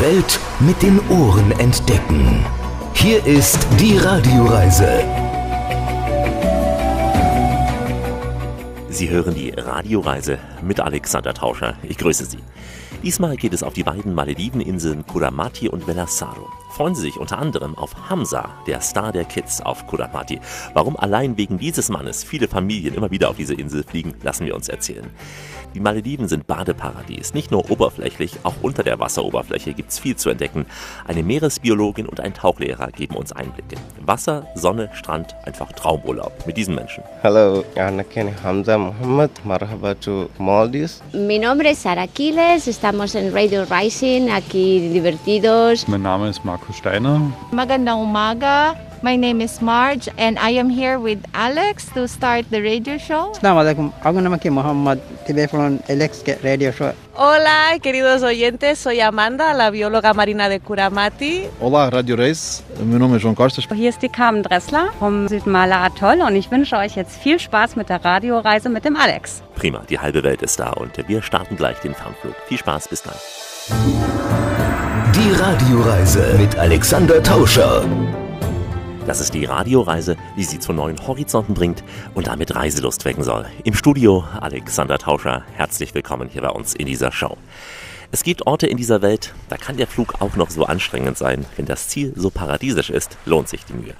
[0.00, 2.46] Welt mit den Ohren entdecken.
[2.94, 5.04] Hier ist die Radioreise.
[8.88, 11.76] Sie hören die Radioreise mit Alexander Tauscher.
[11.82, 12.38] Ich grüße Sie.
[13.02, 17.76] Diesmal geht es auf die beiden Malediveninseln Kuramati und Velasado freuen sie sich unter anderem
[17.76, 20.40] auf Hamza, der Star der Kids auf Kudapati.
[20.72, 24.54] Warum allein wegen dieses Mannes viele Familien immer wieder auf diese Insel fliegen, lassen wir
[24.54, 25.10] uns erzählen.
[25.74, 27.32] Die Malediven sind Badeparadies.
[27.32, 30.66] Nicht nur oberflächlich, auch unter der Wasseroberfläche gibt es viel zu entdecken.
[31.06, 33.76] Eine Meeresbiologin und ein Tauchlehrer geben uns Einblicke.
[34.04, 37.04] Wasser, Sonne, Strand, einfach Traumurlaub mit diesen Menschen.
[37.22, 39.30] Hallo, ich bin Hamza Mohammed.
[39.44, 41.02] Marhaba to Maldives.
[41.12, 45.86] Mi nombre es Sara Quiles, estamos en Radio Rising, aquí divertidos.
[45.86, 47.20] Mein Name ist Markus Steiner.
[47.52, 48.74] Magandang umaga.
[49.02, 53.32] My name is Marge and I am here with Alex to start the radio show.
[53.32, 53.88] Assalamualaikum.
[54.04, 56.92] Aku nama ki Muhammad Tibeflon Alex ke radio show.
[57.16, 61.48] Hola, queridos oyentes, soy Amanda, la bióloga marina de Kuramati.
[61.64, 62.62] Hola, Radio Reis.
[62.76, 63.64] Mein Name ist John Costas.
[63.72, 67.76] Hier ist die Carmen Dressler vom Südmaler Atoll und ich wünsche euch jetzt viel Spaß
[67.76, 69.40] mit der Radioreise mit dem Alex.
[69.56, 72.36] Prima, die halbe Welt ist da und wir starten gleich den Fernflug.
[72.48, 73.16] Viel Spaß, bis dann.
[75.16, 77.88] Die Radioreise mit Alexander Tauscher.
[79.06, 81.82] Das ist die Radioreise, die Sie zu neuen Horizonten bringt
[82.14, 83.46] und damit Reiselust wecken soll.
[83.64, 87.36] Im Studio Alexander Tauscher, herzlich willkommen hier bei uns in dieser Show.
[88.12, 91.46] Es gibt Orte in dieser Welt, da kann der Flug auch noch so anstrengend sein.
[91.56, 93.94] Wenn das Ziel so paradiesisch ist, lohnt sich die Mühe.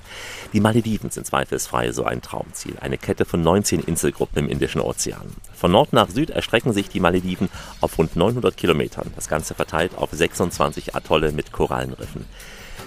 [0.53, 2.75] Die Malediven sind zweifelsfrei so ein Traumziel.
[2.81, 5.33] Eine Kette von 19 Inselgruppen im Indischen Ozean.
[5.55, 7.49] Von Nord nach Süd erstrecken sich die Malediven
[7.81, 9.13] auf rund 900 Kilometern.
[9.15, 12.27] Das Ganze verteilt auf 26 Atolle mit Korallenriffen.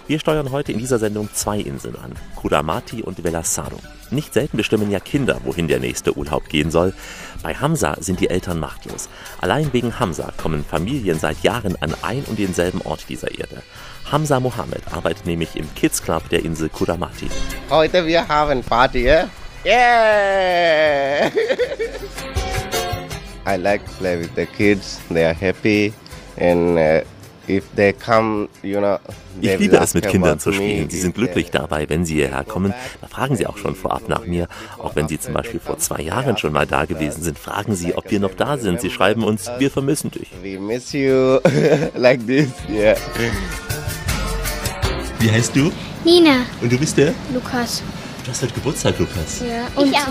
[0.05, 3.79] Wir steuern heute in dieser Sendung zwei Inseln an, Kuramati und Velasado.
[4.11, 6.93] Nicht selten bestimmen ja Kinder, wohin der nächste Urlaub gehen soll.
[7.41, 9.07] Bei Hamza sind die Eltern machtlos.
[9.39, 13.63] Allein wegen Hamza kommen Familien seit Jahren an ein und denselben Ort dieser Erde.
[14.11, 17.29] Hamza Mohammed arbeitet nämlich im Kids Club der Insel Kuramati.
[17.69, 19.29] Heute wir haben Party, yeah?
[19.65, 21.31] Yeah!
[23.45, 24.99] I like to play with the kids.
[25.09, 25.93] They are happy
[26.37, 27.01] and uh,
[28.03, 28.97] come, you know,
[29.41, 30.89] ich liebe es, mit Kindern zu spielen.
[30.89, 32.73] Sie sind glücklich dabei, wenn sie hierher kommen.
[33.01, 34.47] Da fragen sie auch schon vorab nach mir.
[34.77, 37.95] Auch wenn sie zum Beispiel vor zwei Jahren schon mal da gewesen sind, fragen sie,
[37.95, 38.81] ob wir noch da sind.
[38.81, 40.29] Sie schreiben uns, wir vermissen dich.
[40.41, 41.39] We miss you
[41.95, 42.95] like this, yeah.
[45.19, 45.71] Wie heißt du?
[46.03, 46.45] Nina.
[46.61, 47.13] Und du bist der?
[47.33, 47.81] Lukas.
[48.23, 49.41] Du hast heute Geburtstag, Lukas.
[49.41, 50.07] Ja, und ich auch.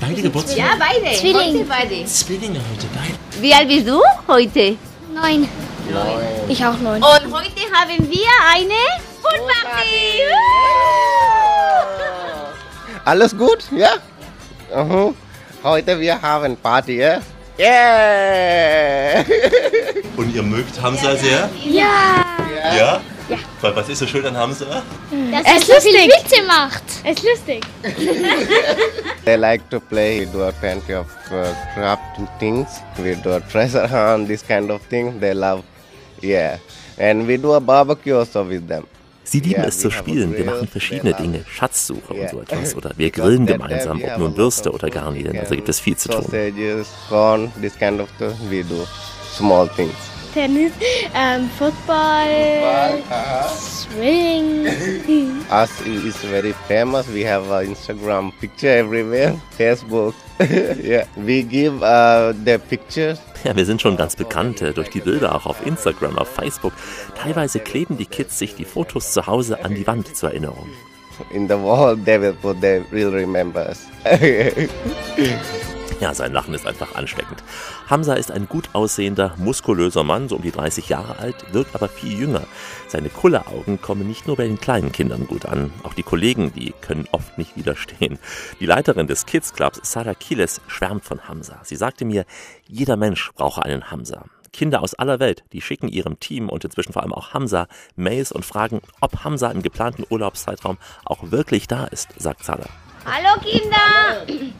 [0.00, 0.56] Beide Geburtstag?
[0.56, 1.16] Ja, beide.
[1.16, 1.58] Zwilling.
[1.58, 2.04] Heute beide.
[2.06, 3.42] Zwillinge heute, beide.
[3.42, 4.76] Wie alt bist du heute?
[5.12, 5.48] Neun.
[6.48, 7.02] Ich auch neun.
[7.02, 8.74] Und heute haben wir eine
[9.20, 10.22] Poolparty.
[13.04, 13.94] Alles gut, ja?
[14.72, 15.14] Uh-huh.
[15.64, 17.20] Heute wir haben Party, ja?
[17.58, 19.24] Yeah!
[20.16, 21.50] Und ihr mögt Hamza sehr?
[21.64, 22.24] Ja.
[22.64, 22.76] Ja?
[22.76, 23.00] Ja.
[23.60, 24.82] Was ist so schön an Hamza?
[25.30, 26.82] Dass er so viele Witze macht.
[27.04, 27.64] Es ist lustig.
[29.24, 30.20] they like to play.
[30.20, 32.02] We do plenty of uh, craft
[32.38, 32.80] things.
[32.98, 35.20] We do a treasure hunt, this kind of thing.
[35.20, 35.62] They love,
[36.22, 36.58] yeah.
[36.98, 38.86] And we do a barbecue also with them.
[39.30, 40.36] Sie lieben es zu spielen.
[40.36, 42.74] Wir machen verschiedene Dinge, Schatzsuche und so etwas.
[42.76, 45.38] Oder wir grillen gemeinsam, ob nun Würste oder Garnelen.
[45.38, 46.26] Also gibt es viel zu tun.
[50.32, 50.72] Tennis,
[51.14, 53.02] um, Football,
[53.48, 54.66] Swing.
[55.50, 57.08] Us is very famous.
[57.08, 60.14] We have an Instagram picture everywhere, Facebook.
[60.40, 63.18] yeah, we give uh, the pictures.
[63.44, 66.72] Ja, wir sind schon ganz bekannt äh, durch die Bilder auch auf Instagram, auf Facebook.
[67.16, 70.68] Teilweise kleben die Kids sich die Fotos zu Hause an die Wand zur Erinnerung.
[71.32, 73.86] In the wall, they will put, they will remember us.
[76.00, 77.44] Ja, sein Lachen ist einfach ansteckend.
[77.86, 81.90] Hamza ist ein gut aussehender, muskulöser Mann, so um die 30 Jahre alt, wirkt aber
[81.90, 82.44] viel jünger.
[82.88, 86.72] Seine Kulleraugen kommen nicht nur bei den kleinen Kindern gut an, auch die Kollegen, die
[86.80, 88.18] können oft nicht widerstehen.
[88.60, 91.60] Die Leiterin des Kids Clubs, Sarah Kiles, schwärmt von Hamza.
[91.64, 92.24] Sie sagte mir,
[92.66, 94.24] jeder Mensch brauche einen Hamza.
[94.54, 98.32] Kinder aus aller Welt, die schicken ihrem Team und inzwischen vor allem auch Hamza Mails
[98.32, 102.70] und fragen, ob Hamza im geplanten Urlaubszeitraum auch wirklich da ist, sagt Sarah.
[103.04, 103.76] Hallo Kinder.
[104.26, 104.50] Hallo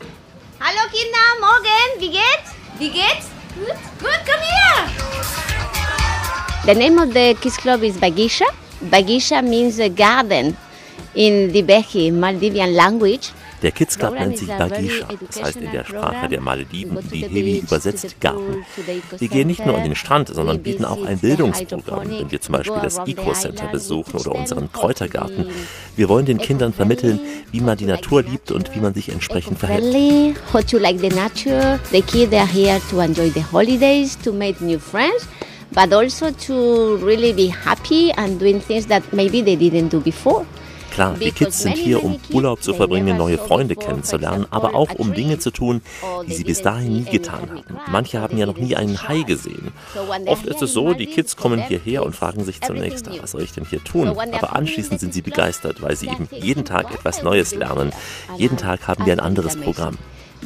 [0.60, 2.00] Kinder, morgen.
[2.00, 2.50] Wie geht's?
[2.78, 3.28] Wie geht's?
[3.54, 3.78] Gut.
[3.98, 4.88] Gut, komm her.
[6.66, 8.44] The name of the kids club is Bagisha.
[8.82, 10.56] Bagisha means a garden
[11.14, 13.30] in the Behi Maldivian language.
[13.62, 17.58] Der Kids Club nennt sich Bagisha, das heißt in der Sprache der Malediven, die Hevi
[17.58, 18.64] übersetzt Garten.
[19.18, 22.52] Wir gehen nicht nur an den Strand, sondern bieten auch ein Bildungsprogramm, wenn wir zum
[22.52, 25.46] Beispiel das Eco Center besuchen oder unseren Kräutergarten.
[25.96, 27.20] Wir wollen den Kindern vermitteln,
[27.52, 30.36] wie man die Natur liebt und wie man sich entsprechend verhält.
[30.52, 31.78] How to like the nature.
[31.90, 35.28] The kids are here to enjoy the holidays, to make new friends.
[35.72, 40.44] but also to really be happy and doing things that maybe they didn't do before.
[40.90, 45.14] Klar, die Kids sind hier, um Urlaub zu verbringen, neue Freunde kennenzulernen, aber auch um
[45.14, 45.82] Dinge zu tun,
[46.26, 47.76] die sie bis dahin nie getan hatten.
[47.90, 49.72] Manche haben ja noch nie einen Hai gesehen.
[50.26, 53.52] Oft ist es so, die Kids kommen hierher und fragen sich zunächst, was soll ich
[53.52, 54.08] denn hier tun?
[54.08, 57.93] Aber anschließend sind sie begeistert, weil sie eben jeden Tag etwas Neues lernen.
[58.36, 59.96] Jeden Tag haben wir ein anderes Programm.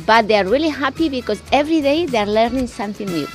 [0.06, 3.26] But they're really happy because every day they're learning something new.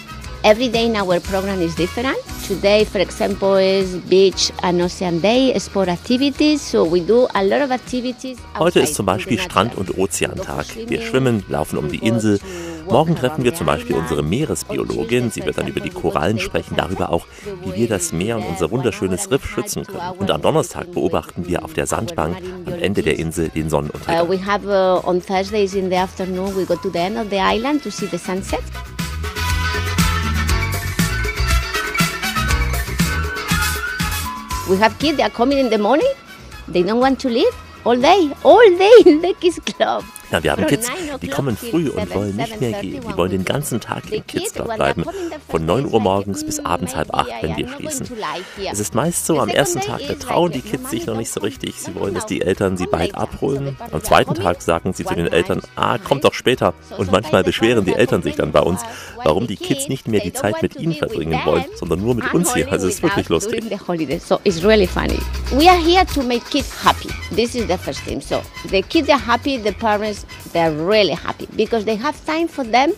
[0.41, 2.17] Every day in our program is different.
[2.47, 6.61] Today, for example, is beach and ocean day, sport activities.
[6.61, 8.37] So we do a lot of activities.
[8.57, 10.65] Heute ist zum Beispiel Strand- und Ozeantag.
[10.87, 12.39] Wir schwimmen, laufen um die Insel.
[12.89, 15.29] Morgen treffen wir zum Beispiel unsere Meeresbiologin.
[15.29, 17.25] Sie wird dann über die Korallen sprechen, darüber auch,
[17.65, 20.17] wie wir das Meer und unser wunderschönes Riff schützen können.
[20.19, 24.25] Und am Donnerstag beobachten wir auf der Sandbank am Ende der Insel den Sonnenuntergang.
[24.25, 27.29] Uh, we have uh, on Thursdays in the afternoon, we go to the end of
[27.29, 28.61] the island to see the sunset.
[34.69, 36.13] We have kids, they are coming in the morning,
[36.67, 40.03] they don't want to leave all day, all day in the Kids Club.
[40.31, 40.87] Ja, wir haben Kids,
[41.21, 43.01] die kommen früh und wollen nicht mehr gehen.
[43.01, 45.03] Die wollen den ganzen Tag im Kids Club bleiben.
[45.47, 48.07] Von 9 Uhr morgens bis abends halb acht, wenn wir schließen.
[48.71, 51.39] Es ist meist so, am ersten Tag, da trauen die Kids sich noch nicht so
[51.39, 51.75] richtig.
[51.75, 53.75] Sie wollen, dass die Eltern sie bald abholen.
[53.91, 56.73] Am zweiten Tag sagen sie zu den Eltern, ah, kommt doch später.
[56.97, 58.81] Und manchmal beschweren die Eltern sich dann bei uns,
[59.23, 62.53] warum die Kids nicht mehr die Zeit mit ihnen verbringen wollen, sondern nur mit uns
[62.53, 62.71] hier.
[62.71, 63.63] Also es ist wirklich lustig.
[64.25, 65.19] So it's really funny.
[65.51, 67.09] We are here to make kids happy.
[67.35, 68.21] This is the first thing.
[68.21, 70.18] So the kids are happy, the parents
[70.53, 72.93] they're really happy because they have time for them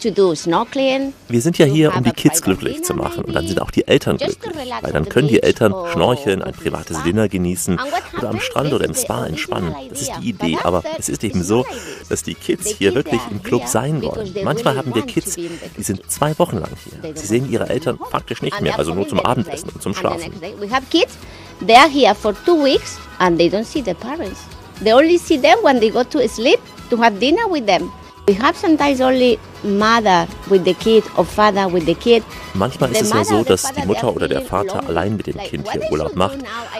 [0.00, 1.12] to do snorkeling.
[1.28, 3.86] Wir sind ja hier, um die Kids glücklich zu machen und dann sind auch die
[3.86, 7.78] Eltern glücklich, weil dann können die Eltern schnorcheln, ein privates Dinner genießen
[8.16, 9.74] oder am Strand oder im Spa entspannen.
[9.90, 11.66] Das ist die Idee, aber es ist eben so,
[12.08, 14.32] dass die Kids hier wirklich im Club sein wollen.
[14.44, 17.14] Manchmal haben wir Kids, die sind zwei Wochen lang hier.
[17.14, 20.32] Sie sehen ihre Eltern faktisch nicht mehr, also nur zum Abendessen und zum Schlafen.
[20.40, 21.18] We have kids,
[21.66, 24.40] they are here for two weeks and they don't see their parents.
[24.82, 26.60] They only see them when they go to sleep
[26.90, 27.90] to have dinner with them.
[28.28, 32.22] We have sometimes only mother with the kid or father with the kid.
[32.52, 35.70] Manchmal ist es ja so, dass die Mutter oder der Vater allein mit dem Kind
[35.72, 36.38] hier Urlaub macht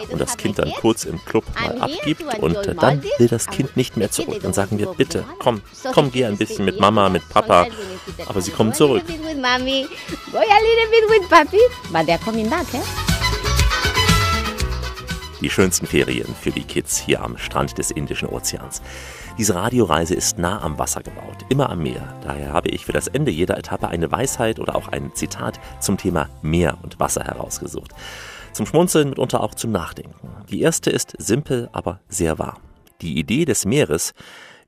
[0.09, 3.97] und das Kind dann kurz im Club mal abgibt und dann will das Kind nicht
[3.97, 4.41] mehr zurück.
[4.43, 5.61] Dann sagen wir, bitte, komm,
[5.91, 7.65] komm, geh ein bisschen mit Mama, mit Papa.
[8.27, 9.03] Aber sie kommen zurück.
[9.07, 11.57] Go a little bit with papi,
[11.91, 13.08] but they're coming back, eh?
[15.41, 18.81] Die schönsten Ferien für die Kids hier am Strand des Indischen Ozeans.
[19.37, 22.13] Diese Radioreise ist nah am Wasser gebaut, immer am Meer.
[22.23, 25.97] Daher habe ich für das Ende jeder Etappe eine Weisheit oder auch ein Zitat zum
[25.97, 27.91] Thema Meer und Wasser herausgesucht.
[28.51, 30.27] Zum Schmunzeln mitunter auch zum Nachdenken.
[30.49, 32.59] Die erste ist simpel, aber sehr wahr.
[33.01, 34.13] Die Idee des Meeres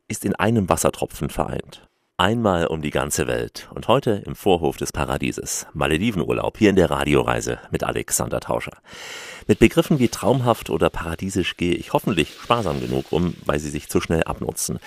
[0.07, 1.85] ist in einem Wassertropfen vereint.
[2.15, 5.65] Einmal um die ganze Welt und heute im Vorhof des Paradieses.
[5.73, 8.77] Maledivenurlaub hier in der Radioreise mit Alexander Tauscher.
[9.47, 13.89] Mit Begriffen wie traumhaft oder paradiesisch gehe ich hoffentlich sparsam genug um, weil sie sich
[13.89, 14.79] zu schnell abnutzen.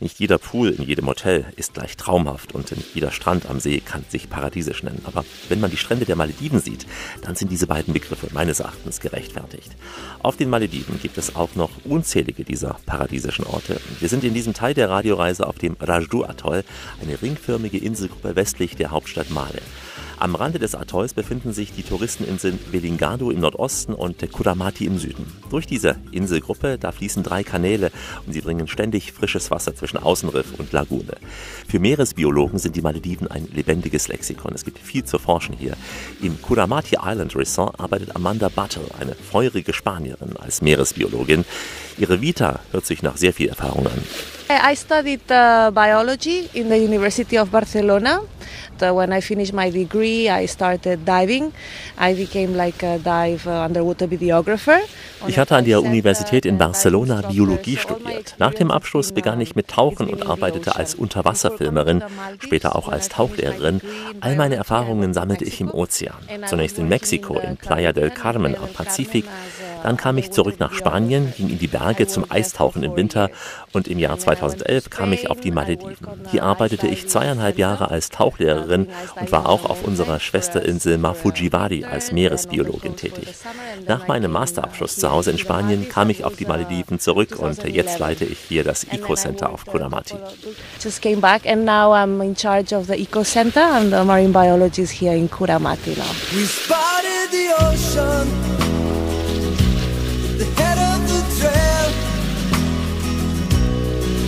[0.00, 4.04] Nicht jeder Pool in jedem Hotel ist gleich traumhaft und jeder Strand am See kann
[4.08, 5.02] sich paradiesisch nennen.
[5.04, 6.86] Aber wenn man die Strände der Malediven sieht,
[7.22, 9.72] dann sind diese beiden Begriffe meines Erachtens gerechtfertigt.
[10.22, 13.80] Auf den Malediven gibt es auch noch unzählige dieser paradiesischen Orte.
[14.00, 16.64] Wir sind in diesem Teil der Radioreise auf dem Rajdu-Atoll,
[17.00, 19.62] eine ringförmige Inselgruppe westlich der Hauptstadt Male.
[20.22, 25.26] Am Rande des Atolls befinden sich die Touristeninseln Velingado im Nordosten und Kuramati im Süden.
[25.50, 27.90] Durch diese Inselgruppe, da fließen drei Kanäle
[28.24, 31.16] und sie bringen ständig frisches Wasser zwischen Außenriff und Lagune.
[31.66, 34.52] Für Meeresbiologen sind die Malediven ein lebendiges Lexikon.
[34.54, 35.72] Es gibt viel zu forschen hier.
[36.22, 41.44] Im Kuramati Island Resort arbeitet Amanda Buttle, eine feurige Spanierin, als Meeresbiologin.
[41.98, 44.04] Ihre Vita hört sich nach sehr viel Erfahrung an.
[44.50, 48.20] I studied uh, biology in the University of Barcelona.
[48.82, 51.52] Uh, when I finished my degree, I started diving.
[51.98, 54.78] I became like a dive uh, underwater videographer.
[55.28, 58.34] Ich hatte an der Universität in Barcelona Biologie studiert.
[58.38, 62.02] Nach dem Abschluss begann ich mit Tauchen und arbeitete als Unterwasserfilmerin,
[62.40, 63.80] später auch als Tauchlehrerin.
[64.20, 66.16] All meine Erfahrungen sammelte ich im Ozean.
[66.46, 69.26] Zunächst in Mexiko, in Playa del Carmen am Pazifik.
[69.82, 73.30] Dann kam ich zurück nach Spanien, ging in die Berge zum Eistauchen im Winter
[73.72, 75.96] und im Jahr 2011 kam ich auf die Malediven.
[76.30, 78.88] Hier arbeitete ich zweieinhalb Jahre als Tauchlehrerin
[79.20, 83.28] und war auch auf unserer Schwesterinsel Mafujiwadi als Meeresbiologin tätig.
[83.86, 87.98] Nach meinem Masterabschluss zu Hause in Spanien kam ich auf die Malediven zurück und jetzt
[87.98, 90.14] leite ich hier das Eco Center auf Kuramati.
[90.82, 94.32] Just came back and now I'm in charge of the Eco Center and the marine
[94.32, 96.04] biologist here in Kuramati now.
[96.34, 98.28] We spotted the ocean
[100.24, 101.71] at the head of the trail.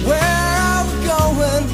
[0.04, 1.66] Where are we going?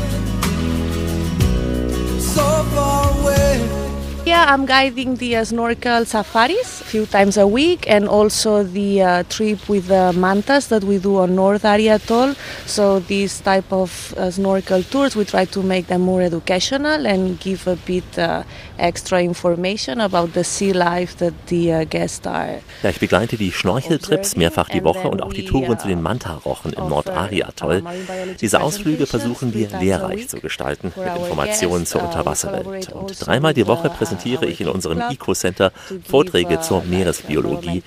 [2.20, 3.79] So far away.
[4.20, 9.02] Area, I'm guiding the uh, snorkel safaris a few times a week, and also the
[9.02, 12.34] uh, trip with the mantas that we do on North Area Atoll.
[12.66, 17.40] So these type of uh, snorkel tours, we try to make them more educational and
[17.40, 18.42] give a bit uh,
[18.78, 22.60] extra information about the sea life that the uh, guests are.
[22.82, 26.74] Ja, ich begleite die Schnorcheltrips mehrfach die Woche und auch die Touren zu den Manta-Rochen
[26.74, 27.82] im Nord-Ari-Atoll.
[28.40, 32.92] Diese Ausflüge versuchen wir lehrreich zu gestalten, mit Informationen zur Unterwasserwelt.
[32.92, 35.72] Und dreimal die Woche präsentiere ich in unserem Eco-Center
[36.08, 37.82] Vorträge zur Meeresbiologie.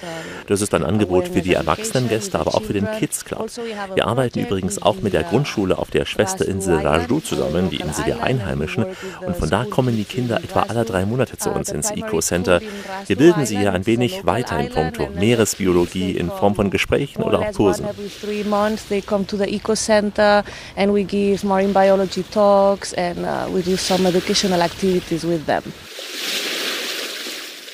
[0.48, 3.50] Das ist ein Angebot für die Erwachsenengäste, aber auch für den Kids Club.
[3.94, 8.24] Wir arbeiten übrigens auch mit der Grundschule auf der Schwesterinsel Raju zusammen, die Insel der
[8.24, 8.86] Einheimischen.
[9.26, 12.62] Und von da kommen die Kinder etwa alle drei Monate zu uns ins Eco-Center.
[13.08, 17.40] Wir bilden sie hier ein wenig weiter in puncto Meeresbiologie in Form von Gesprächen oder
[17.40, 17.86] auch Kursen.
[20.76, 25.64] And we give marine biology talks and uh, we do some educational activities with them.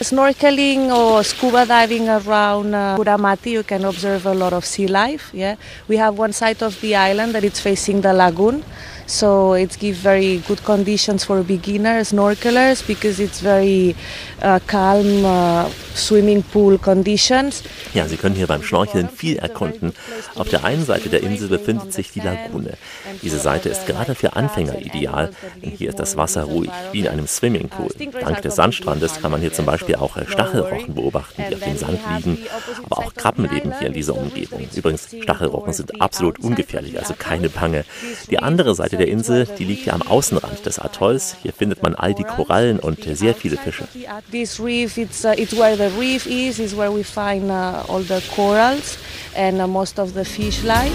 [0.02, 5.30] Snorkeling or scuba diving around uh, Kuramati, you can observe a lot of sea life.
[5.34, 5.58] Yeah,
[5.90, 8.64] we have one side of the island that it's facing the lagoon,
[9.10, 13.96] so it gives very good conditions for beginners, snorkelers, because it's very
[14.42, 17.64] uh, calm uh, swimming pool conditions.
[17.94, 19.94] Ja, Sie können hier beim Schnorcheln viel erkunden.
[20.36, 22.78] Auf der einen Seite der Insel befindet sich die Lagune.
[23.24, 25.32] Diese Seite ist gerade für Anfänger ideal,
[25.64, 27.90] denn hier ist das Wasser ruhig, wie in einem Swimmingpool.
[28.22, 32.00] Dank des Sandstrandes kann man hier zum Beispiel auch Stachelrochen beobachten, die auf dem Sand
[32.16, 32.38] liegen,
[32.86, 34.68] aber auch Krabben leben hier in dieser Umgebung.
[34.76, 37.86] Übrigens, Stachelrochen sind absolut ungefährlich, also keine Bange.
[38.30, 41.36] Die andere Seite der Insel, die liegt ja am Außenrand des Atolls.
[41.42, 43.88] Hier findet man all die Korallen und sehr viele Fische.
[44.32, 48.04] This reef, it's, uh, it's where the reef is, is where we find uh, all
[48.04, 48.98] the corals
[49.36, 50.92] and uh, most of the fish life.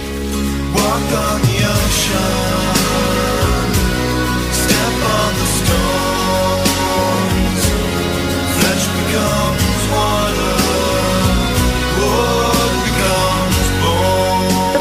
[0.75, 2.54] Walk on the ocean.
[4.52, 6.34] Step on the stones.
[8.58, 9.43] Flesh becomes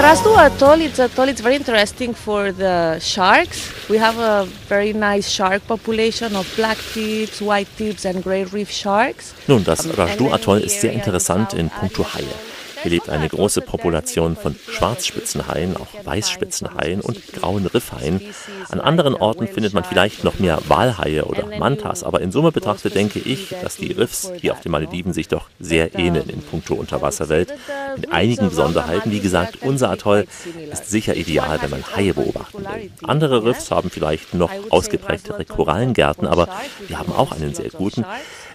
[0.04, 0.10] bone.
[0.10, 3.90] Rasdu Atoll, uh, it's uh, atoll, it's very interesting for the sharks.
[3.90, 8.70] We have a very nice shark population of black tips, white tips and grey reef
[8.70, 9.34] sharks.
[9.48, 12.53] Nun, das um, Rajdu-Atoll ist sehr interessant in puncto Haie.
[12.84, 18.22] Hier lebt eine große Population von Schwarzspitzenhaien, auch Weißspitzenhaien und grauen Riffhaien.
[18.70, 22.96] An anderen Orten findet man vielleicht noch mehr Walhaie oder Mantas, aber in Summe betrachtet
[22.96, 26.76] denke ich, dass die Riffs hier auf den Malediven sich doch sehr ähneln in puncto
[26.76, 27.54] Unterwasserwelt.
[27.96, 30.28] Mit einigen Besonderheiten, wie gesagt, unser Atoll
[30.72, 32.92] ist sicher ideal, wenn man Haie beobachten will.
[33.04, 36.50] Andere Riffs haben vielleicht noch ausgeprägtere Korallengärten, aber
[36.88, 38.06] wir haben auch einen sehr guten.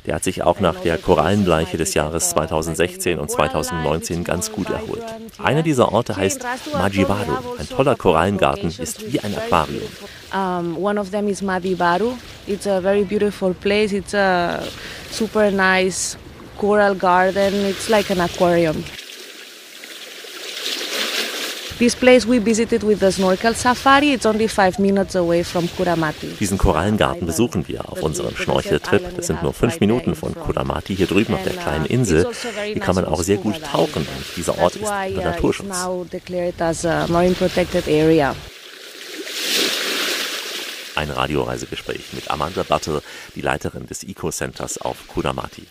[0.09, 5.05] Der hat sich auch nach der Korallenbleiche des Jahres 2016 und 2019 ganz gut erholt.
[5.37, 7.33] Einer dieser Orte heißt Majibaru.
[7.59, 9.83] Ein toller Korallengarten ist wie ein Aquarium.
[10.33, 12.15] Um, one of them is Madibaru.
[12.47, 13.93] It's a very beautiful place.
[13.93, 14.62] It's a
[15.11, 16.17] super nice
[16.57, 17.67] coral garden.
[17.67, 18.83] It's like an aquarium.
[21.79, 24.11] This place we visited with the snorkel safari.
[24.11, 26.37] It's only five minutes away from Kuramati.
[26.41, 29.17] Diesen Korallengarten besuchen wir auf unserem Schnorcheltrip.
[29.17, 32.27] Das sind nur fünf Minuten von Kuramati hier drüben auf der kleinen Insel.
[32.65, 35.69] Hier kann man auch sehr gut tauchen und dieser Ort ist unter Naturschutz.
[35.69, 38.35] now declared as a marine protected area.
[40.97, 43.03] Ein Radioreisegespräch mit Amanda Buttle,
[43.37, 45.63] die Leiterin des Eco-Centers auf Kuramati.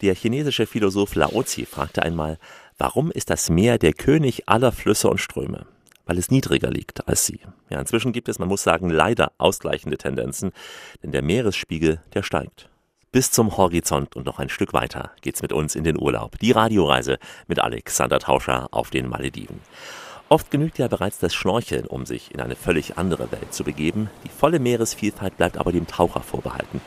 [0.00, 2.38] Der chinesische Philosoph Laozi fragte einmal,
[2.80, 5.66] warum ist das Meer der König aller Flüsse und Ströme?
[6.06, 7.40] Weil es niedriger liegt als sie.
[7.68, 10.50] Ja, inzwischen gibt es, man muss sagen, leider ausgleichende Tendenzen,
[11.02, 12.68] denn der Meeresspiegel, der steigt.
[13.12, 16.38] Bis zum Horizont und noch ein Stück weiter geht's mit uns in den Urlaub.
[16.38, 19.60] Die Radioreise mit Alexander Tauscher auf den Malediven.
[20.28, 24.08] Oft genügt ja bereits das Schnorcheln, um sich in eine völlig andere Welt zu begeben.
[24.24, 26.80] Die volle Meeresvielfalt bleibt aber dem Taucher vorbehalten.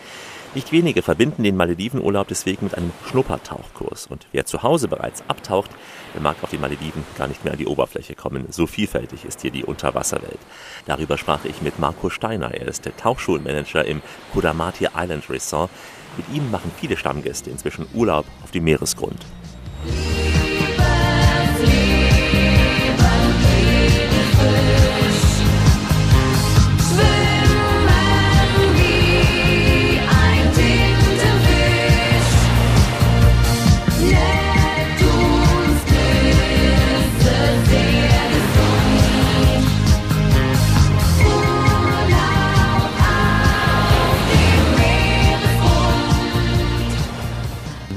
[0.55, 4.05] Nicht wenige verbinden den Maledivenurlaub deswegen mit einem Schnuppertauchkurs.
[4.05, 5.71] Und wer zu Hause bereits abtaucht,
[6.13, 8.45] der mag auf den Malediven gar nicht mehr an die Oberfläche kommen.
[8.51, 10.37] So vielfältig ist hier die Unterwasserwelt.
[10.85, 12.53] Darüber sprach ich mit Marco Steiner.
[12.53, 15.71] Er ist der Tauchschulmanager im Kudamati Island Resort.
[16.17, 19.25] Mit ihm machen viele Stammgäste inzwischen Urlaub auf dem Meeresgrund.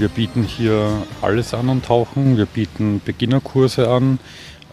[0.06, 2.36] Wir bieten hier alles an an Tauchen.
[2.36, 4.20] Wir bieten Beginnerkurse an,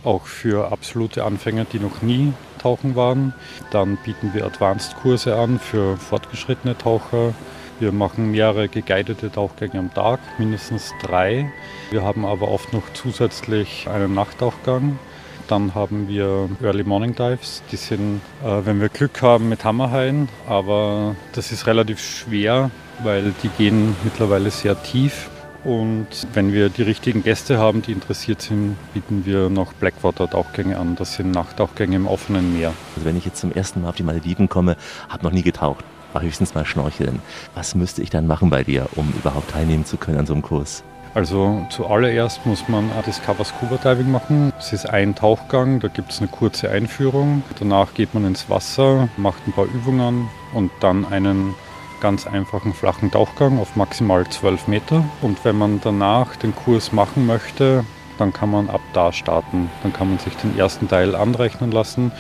[0.03, 3.33] auch für absolute Anfänger, die noch nie tauchen waren.
[3.71, 7.33] Dann bieten wir Advanced-Kurse an für fortgeschrittene Taucher.
[7.79, 11.51] Wir machen mehrere geguidete Tauchgänge am Tag, mindestens drei.
[11.89, 14.99] Wir haben aber oft noch zusätzlich einen Nachttauchgang.
[15.47, 20.29] Dann haben wir Early Morning Dives, die sind, äh, wenn wir Glück haben, mit Hammerhaien,
[20.47, 22.69] aber das ist relativ schwer,
[23.01, 25.29] weil die gehen mittlerweile sehr tief.
[25.63, 30.95] Und wenn wir die richtigen Gäste haben, die interessiert sind, bieten wir noch Blackwater-Tauchgänge an.
[30.97, 32.73] Das sind Nachttauchgänge im offenen Meer.
[32.95, 34.75] Also wenn ich jetzt zum ersten Mal auf die Malediven komme,
[35.07, 37.21] habe noch nie getaucht, war höchstens mal schnorcheln.
[37.55, 40.41] Was müsste ich dann machen bei dir, um überhaupt teilnehmen zu können an so einem
[40.41, 40.83] Kurs?
[41.13, 44.51] Also zuallererst muss man Discover Scuba Diving machen.
[44.57, 47.43] Es ist ein Tauchgang, da gibt es eine kurze Einführung.
[47.59, 51.53] Danach geht man ins Wasser, macht ein paar Übungen und dann einen
[52.03, 55.05] ganz einfachen flachen Tauchgang auf maximal 12 Meter.
[55.21, 57.85] Und wenn man danach den Kurs machen möchte,
[58.17, 59.71] dann kann man ab da starten.
[59.81, 62.11] Dann kann man sich den ersten Teil anrechnen lassen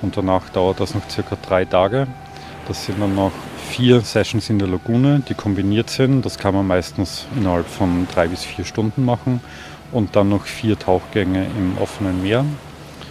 [0.00, 2.06] und danach dauert das noch circa drei Tage.
[2.68, 3.32] Das sind dann noch
[3.68, 6.24] vier Sessions in der Lagune, die kombiniert sind.
[6.24, 9.40] Das kann man meistens innerhalb von drei bis vier Stunden machen.
[9.90, 12.44] Und dann noch vier Tauchgänge im offenen Meer.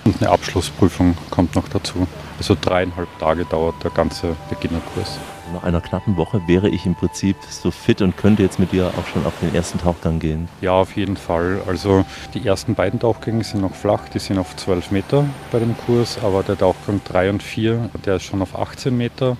[0.05, 2.07] Und eine Abschlussprüfung kommt noch dazu.
[2.37, 5.19] Also dreieinhalb Tage dauert der ganze Beginnerkurs.
[5.53, 8.87] Nach einer knappen Woche wäre ich im Prinzip so fit und könnte jetzt mit dir
[8.87, 10.47] auch schon auf den ersten Tauchgang gehen.
[10.61, 11.61] Ja, auf jeden Fall.
[11.67, 15.75] Also die ersten beiden Tauchgänge sind noch flach, die sind auf 12 Meter bei dem
[15.85, 19.35] Kurs, aber der Tauchgang 3 und 4, der ist schon auf 18 Meter.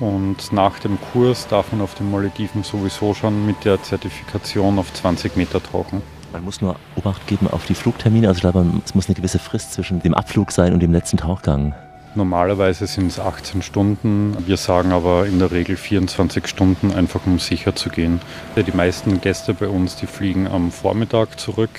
[0.00, 4.92] Und nach dem Kurs darf man auf den Malediven sowieso schon mit der Zertifikation auf
[4.92, 6.02] 20 Meter tauchen.
[6.32, 8.26] Man muss nur Obacht geben auf die Flugtermine.
[8.28, 11.18] Also ich glaube, es muss eine gewisse Frist zwischen dem Abflug sein und dem letzten
[11.18, 11.74] Tauchgang.
[12.14, 14.36] Normalerweise sind es 18 Stunden.
[14.46, 18.20] Wir sagen aber in der Regel 24 Stunden, einfach um sicher zu gehen.
[18.54, 21.70] Die meisten Gäste bei uns, die fliegen am Vormittag zurück.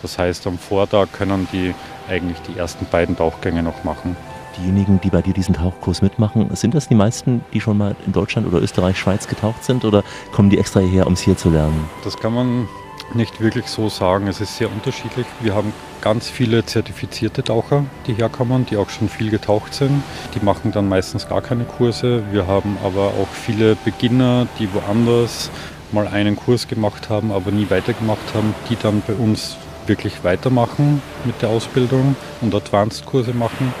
[0.00, 1.74] Das heißt, am Vortag können die
[2.08, 4.16] eigentlich die ersten beiden Tauchgänge noch machen.
[4.58, 8.12] Diejenigen, die bei dir diesen Tauchkurs mitmachen, sind das die meisten, die schon mal in
[8.12, 11.50] Deutschland oder Österreich, Schweiz getaucht sind oder kommen die extra hierher, um es hier zu
[11.50, 11.88] lernen?
[12.04, 12.68] Das kann man
[13.12, 14.28] nicht wirklich so sagen.
[14.28, 15.26] Es ist sehr unterschiedlich.
[15.40, 15.72] Wir haben
[16.04, 20.02] ganz viele zertifizierte Taucher, die herkommen, die auch schon viel getaucht sind.
[20.34, 22.22] Die machen dann meistens gar keine Kurse.
[22.30, 25.50] Wir haben aber auch viele Beginner, die woanders
[25.92, 31.00] mal einen Kurs gemacht haben, aber nie weitergemacht haben, die dann bei uns wirklich weitermachen
[31.24, 33.72] mit der Ausbildung und Advanced-Kurse machen.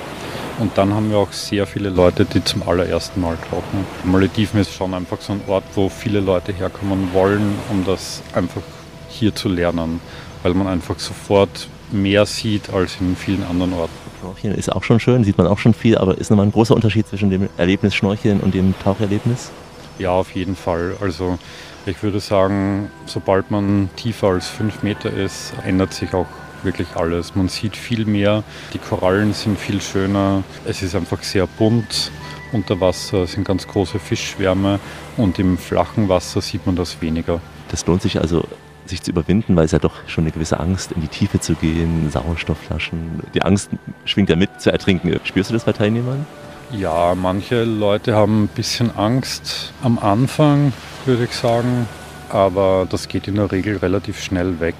[0.60, 3.84] Und dann haben wir auch sehr viele Leute, die zum allerersten Mal tauchen.
[4.04, 8.62] Malediven ist schon einfach so ein Ort, wo viele Leute herkommen wollen, um das einfach
[9.10, 10.00] hier zu lernen,
[10.42, 13.92] weil man einfach sofort mehr sieht als in vielen anderen Orten.
[14.20, 16.74] Schnorcheln ist auch schon schön, sieht man auch schon viel, aber ist nochmal ein großer
[16.74, 19.50] Unterschied zwischen dem Erlebnis Schnorcheln und dem Taucherlebnis?
[19.98, 20.96] Ja, auf jeden Fall.
[21.00, 21.38] Also
[21.86, 26.26] ich würde sagen, sobald man tiefer als fünf Meter ist, ändert sich auch
[26.62, 27.34] wirklich alles.
[27.34, 32.10] Man sieht viel mehr, die Korallen sind viel schöner, es ist einfach sehr bunt.
[32.52, 34.78] Unter Wasser sind ganz große Fischschwärme
[35.16, 37.40] und im flachen Wasser sieht man das weniger.
[37.68, 38.46] Das lohnt sich also,
[38.86, 41.54] sich zu überwinden, weil es ja doch schon eine gewisse Angst, in die Tiefe zu
[41.54, 43.20] gehen, Sauerstoffflaschen.
[43.34, 43.70] Die Angst
[44.04, 45.18] schwingt ja mit zu ertrinken.
[45.24, 46.26] Spürst du das bei Teilnehmern?
[46.70, 50.72] Ja, manche Leute haben ein bisschen Angst am Anfang,
[51.04, 51.86] würde ich sagen.
[52.30, 54.74] Aber das geht in der Regel relativ schnell weg,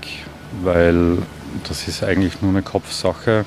[0.63, 1.19] weil
[1.69, 3.45] das ist eigentlich nur eine Kopfsache.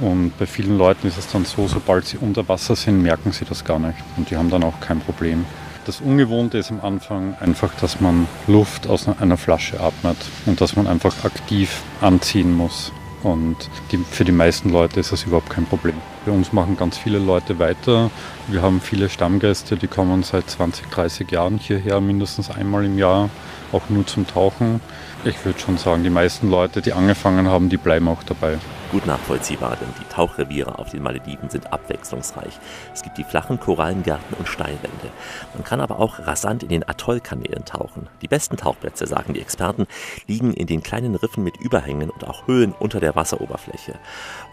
[0.00, 3.44] Und bei vielen Leuten ist es dann so, sobald sie unter Wasser sind, merken sie
[3.44, 3.98] das gar nicht.
[4.16, 5.44] Und die haben dann auch kein Problem.
[5.84, 10.16] Das Ungewohnte ist am Anfang einfach, dass man Luft aus einer Flasche atmet
[10.46, 12.90] und dass man einfach aktiv anziehen muss.
[13.22, 13.56] Und
[13.92, 15.94] die, für die meisten Leute ist das überhaupt kein Problem.
[16.24, 18.10] Bei uns machen ganz viele Leute weiter.
[18.48, 23.28] Wir haben viele Stammgäste, die kommen seit 20, 30 Jahren hierher, mindestens einmal im Jahr,
[23.72, 24.80] auch nur zum Tauchen.
[25.24, 28.58] Ich würde schon sagen, die meisten Leute, die angefangen haben, die bleiben auch dabei.
[28.90, 32.58] Gut nachvollziehbar, denn die Tauchreviere auf den Malediven sind abwechslungsreich.
[32.92, 35.10] Es gibt die flachen Korallengärten und Steilwände.
[35.54, 38.08] Man kann aber auch rasant in den Atollkanälen tauchen.
[38.22, 39.86] Die besten Tauchplätze, sagen die Experten,
[40.28, 43.98] liegen in den kleinen Riffen mit Überhängen und auch Höhen unter der Wasseroberfläche.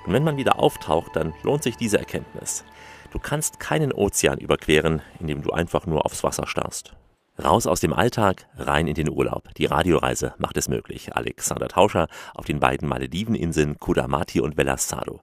[0.06, 2.64] Und wenn man wieder auftaucht, dann lohnt sich diese Erkenntnis.
[3.12, 6.94] Du kannst keinen Ozean überqueren, indem du einfach nur aufs Wasser starrst.
[7.44, 9.54] Raus aus dem Alltag, rein in den Urlaub.
[9.56, 11.16] Die Radioreise macht es möglich.
[11.16, 15.22] Alexander Tauscher auf den beiden Malediveninseln Kudamati und Velasado.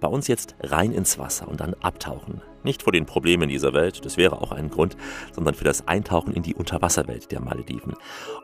[0.00, 2.40] Bei uns jetzt rein ins Wasser und dann abtauchen.
[2.64, 4.96] Nicht vor den Problemen dieser Welt, das wäre auch ein Grund,
[5.32, 7.94] sondern für das Eintauchen in die Unterwasserwelt der Malediven.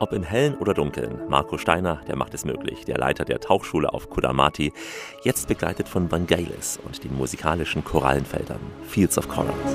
[0.00, 3.92] Ob im Hellen oder Dunkeln, Marco Steiner, der macht es möglich, der Leiter der Tauchschule
[3.92, 4.72] auf Kudamati,
[5.22, 9.74] jetzt begleitet von Vangelis und den musikalischen Korallenfeldern Fields of Corals.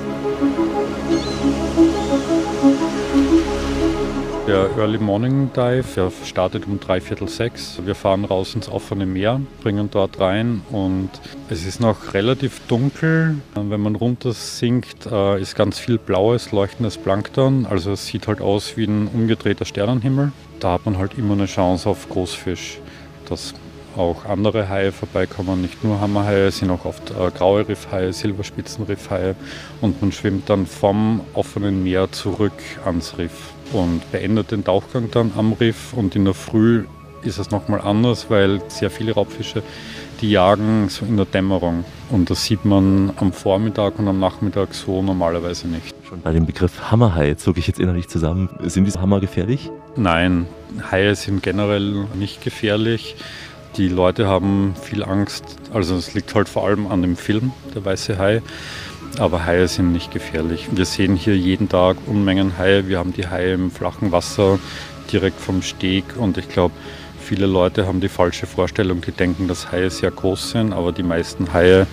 [4.50, 5.84] Der Early Morning Dive.
[5.94, 7.78] Der startet um drei Viertel sechs.
[7.84, 11.08] Wir fahren raus ins offene Meer, bringen dort rein und
[11.48, 13.36] es ist noch relativ dunkel.
[13.54, 17.64] Wenn man runter sinkt, äh, ist ganz viel blaues, leuchtendes Plankton.
[17.64, 20.32] Also es sieht halt aus wie ein umgedrehter Sternenhimmel.
[20.58, 22.80] Da hat man halt immer eine Chance auf Großfisch.
[23.28, 23.54] Dass
[23.96, 29.36] auch andere Haie vorbeikommen, nicht nur Hammerhaie, es sind auch oft äh, graue Riffhaie, Silberspitzenriffhaie
[29.80, 32.52] und man schwimmt dann vom offenen Meer zurück
[32.84, 36.84] ans Riff und beendet den Tauchgang dann am Riff und in der Früh
[37.22, 39.62] ist es nochmal anders, weil sehr viele Raubfische,
[40.20, 44.74] die jagen so in der Dämmerung und das sieht man am Vormittag und am Nachmittag
[44.74, 45.94] so normalerweise nicht.
[46.08, 48.48] Schon bei dem Begriff Hammerhai zog ich jetzt innerlich zusammen.
[48.62, 49.70] Sind diese Hammer gefährlich?
[49.96, 50.46] Nein,
[50.90, 53.16] Haie sind generell nicht gefährlich.
[53.76, 57.84] Die Leute haben viel Angst, also es liegt halt vor allem an dem Film, der
[57.84, 58.42] weiße Hai.
[59.18, 60.68] Aber Haie sind nicht gefährlich.
[60.70, 62.88] Wir sehen hier jeden Tag Unmengen Haie.
[62.88, 64.58] Wir haben die Haie im flachen Wasser
[65.12, 66.74] direkt vom Steg und ich glaube,
[67.20, 71.02] viele Leute haben die falsche Vorstellung, die denken, dass Haie sehr groß sind, aber die
[71.02, 71.86] meisten Haie,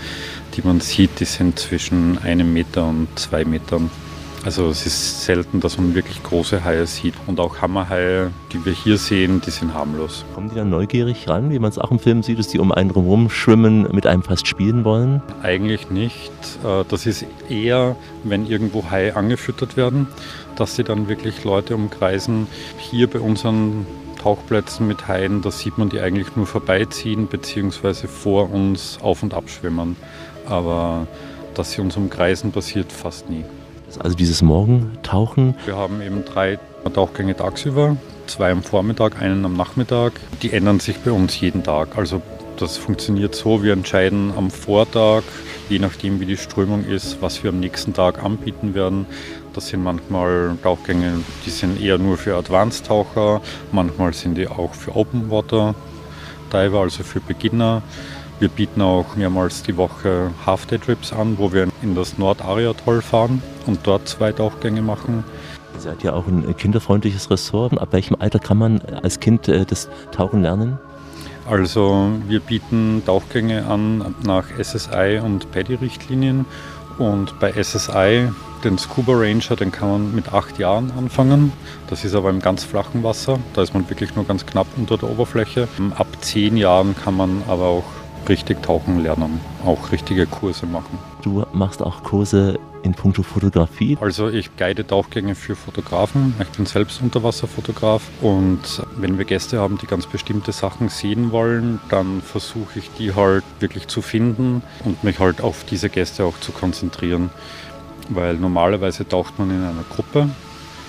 [0.55, 3.89] die man sieht, die sind zwischen einem Meter und zwei Metern.
[4.47, 7.15] Also es ist selten, dass man wirklich große Haie sieht.
[7.27, 10.23] Und auch Hammerhaie, die wir hier sehen, die sind harmlos.
[10.33, 12.71] Kommen die dann neugierig ran, wie man es auch im Film sieht, dass die um
[12.71, 15.21] einen drumherum schwimmen, mit einem fast spielen wollen?
[15.43, 16.31] Eigentlich nicht.
[16.63, 20.07] Äh, Das ist eher, wenn irgendwo Haie angefüttert werden,
[20.55, 22.47] dass sie dann wirklich Leute umkreisen.
[22.77, 23.85] Hier bei unseren
[24.17, 28.07] Tauchplätzen mit Haien, da sieht man die eigentlich nur vorbeiziehen bzw.
[28.07, 29.97] vor uns auf und abschwimmen.
[30.45, 31.05] Aber
[31.53, 33.43] dass sie uns umkreisen, passiert fast nie.
[33.99, 35.55] Also dieses Morgentauchen.
[35.65, 36.59] Wir haben eben drei
[36.93, 37.97] Tauchgänge tagsüber,
[38.27, 40.13] zwei am Vormittag, einen am Nachmittag.
[40.41, 41.97] Die ändern sich bei uns jeden Tag.
[41.97, 42.21] Also
[42.57, 45.23] das funktioniert so, wir entscheiden am Vortag,
[45.69, 49.05] je nachdem wie die Strömung ist, was wir am nächsten Tag anbieten werden.
[49.53, 54.95] Das sind manchmal Tauchgänge, die sind eher nur für Advanced-Taucher, manchmal sind die auch für
[54.95, 55.75] Open Water
[56.51, 57.81] Diver, also für Beginner.
[58.39, 63.79] Wir bieten auch mehrmals die Woche Half-Day-Trips an, wo wir in das Nord-Ariatoll fahren und
[63.83, 65.23] dort zwei Tauchgänge machen.
[65.73, 67.79] Ihr seid ja auch ein kinderfreundliches Ressort.
[67.79, 70.77] Ab welchem Alter kann man als Kind äh, das Tauchen lernen?
[71.49, 76.45] Also wir bieten Tauchgänge an nach SSI und PADI-Richtlinien
[76.99, 78.29] und bei SSI,
[78.63, 81.53] den Scuba Ranger, den kann man mit acht Jahren anfangen.
[81.89, 84.97] Das ist aber im ganz flachen Wasser, da ist man wirklich nur ganz knapp unter
[84.97, 85.67] der Oberfläche.
[85.95, 87.85] Ab zehn Jahren kann man aber auch
[88.29, 90.97] richtig tauchen lernen, auch richtige Kurse machen.
[91.21, 93.97] Du machst auch Kurse in puncto Fotografie.
[93.99, 96.35] Also ich guide Tauchgänge für Fotografen.
[96.41, 98.59] Ich bin selbst Unterwasserfotograf und
[98.95, 103.43] wenn wir Gäste haben, die ganz bestimmte Sachen sehen wollen, dann versuche ich die halt
[103.59, 107.29] wirklich zu finden und mich halt auf diese Gäste auch zu konzentrieren.
[108.09, 110.29] Weil normalerweise taucht man in einer Gruppe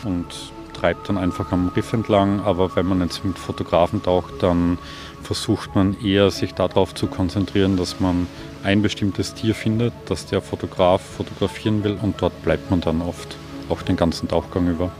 [0.04, 0.26] und
[0.72, 4.78] treibt dann einfach am Riff entlang, aber wenn man jetzt mit Fotografen taucht, dann
[5.28, 8.26] versucht man eher sich darauf zu konzentrieren, dass man
[8.64, 13.36] ein bestimmtes Tier findet, das der Fotograf fotografieren will und dort bleibt man dann oft,
[13.68, 14.90] auch den ganzen Tauchgang über.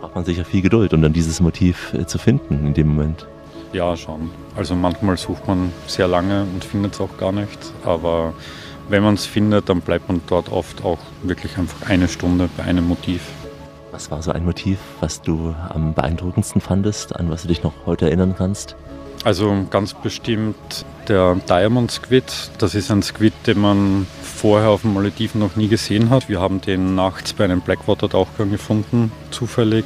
[0.00, 3.28] Braucht man sicher viel Geduld, um dann dieses Motiv äh, zu finden in dem Moment.
[3.72, 4.30] Ja, schon.
[4.56, 8.34] Also manchmal sucht man sehr lange und findet es auch gar nicht, aber
[8.88, 12.64] wenn man es findet, dann bleibt man dort oft auch wirklich einfach eine Stunde bei
[12.64, 13.22] einem Motiv.
[13.92, 17.86] Was war so ein Motiv, was du am beeindruckendsten fandest, an was du dich noch
[17.86, 18.74] heute erinnern kannst?
[19.26, 20.54] Also ganz bestimmt
[21.08, 22.22] der Diamond Squid.
[22.58, 26.28] Das ist ein Squid, den man vorher auf den Malediven noch nie gesehen hat.
[26.28, 29.84] Wir haben den nachts bei einem Blackwater-Tauchgang gefunden, zufällig.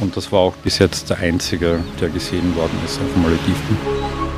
[0.00, 4.29] Und das war auch bis jetzt der einzige, der gesehen worden ist auf den Malediven.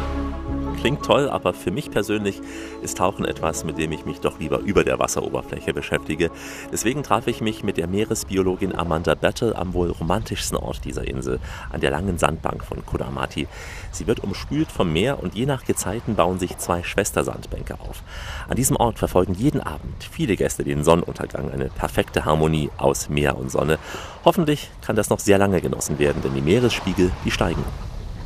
[0.82, 2.40] Klingt toll, aber für mich persönlich
[2.82, 6.32] ist Tauchen etwas, mit dem ich mich doch lieber über der Wasseroberfläche beschäftige.
[6.72, 11.38] Deswegen traf ich mich mit der Meeresbiologin Amanda Battle am wohl romantischsten Ort dieser Insel,
[11.70, 13.46] an der langen Sandbank von Kodamati.
[13.92, 18.02] Sie wird umspült vom Meer und je nach Gezeiten bauen sich zwei Schwestersandbänke auf.
[18.48, 23.38] An diesem Ort verfolgen jeden Abend viele Gäste den Sonnenuntergang, eine perfekte Harmonie aus Meer
[23.38, 23.78] und Sonne.
[24.24, 27.62] Hoffentlich kann das noch sehr lange genossen werden, denn die Meeresspiegel, die steigen.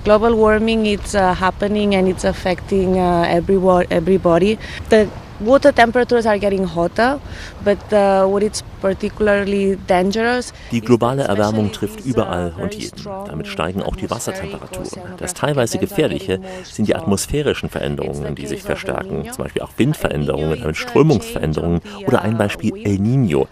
[0.06, 4.56] Global warming it's uh, happening and it's affecting uh, everyone, everybody.
[4.88, 7.20] The water temperatures are getting hotter,
[7.64, 10.52] but uh, what it's particularly dangerous.
[10.70, 13.04] Die globale Erwärmung trifft überall und jeden.
[13.04, 15.16] Damit steigen auch die Wassertemperaturen.
[15.18, 19.24] Das teilweise Gefährliche sind die atmosphärischen Veränderungen, die sich verstärken.
[19.32, 23.48] Zum Beispiel auch Windveränderungen, damit Strömungsveränderungen oder ein Beispiel El Nino.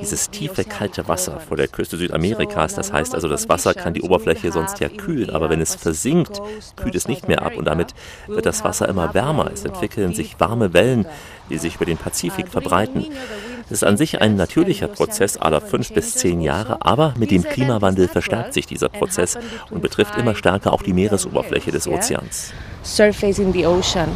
[0.00, 2.74] Dieses tiefe, kalte Wasser vor der Küste Südamerikas.
[2.74, 6.40] Das heißt also, das Wasser kann die Oberfläche sonst ja kühlen, aber wenn es versinkt,
[6.76, 7.94] kühlt es nicht mehr ab und damit
[8.26, 9.50] wird das Wasser immer wärmer.
[9.52, 11.06] Es entwickeln sich warme Wellen,
[11.50, 13.06] die sich über den Pazifik verbreiten.
[13.66, 17.42] Es ist an sich ein natürlicher Prozess aller fünf bis zehn Jahre, aber mit dem
[17.42, 19.36] Klimawandel verstärkt sich dieser Prozess
[19.70, 22.52] und betrifft immer stärker auch die Meeresoberfläche des Ozeans.
[22.86, 24.08] surface in the ocean.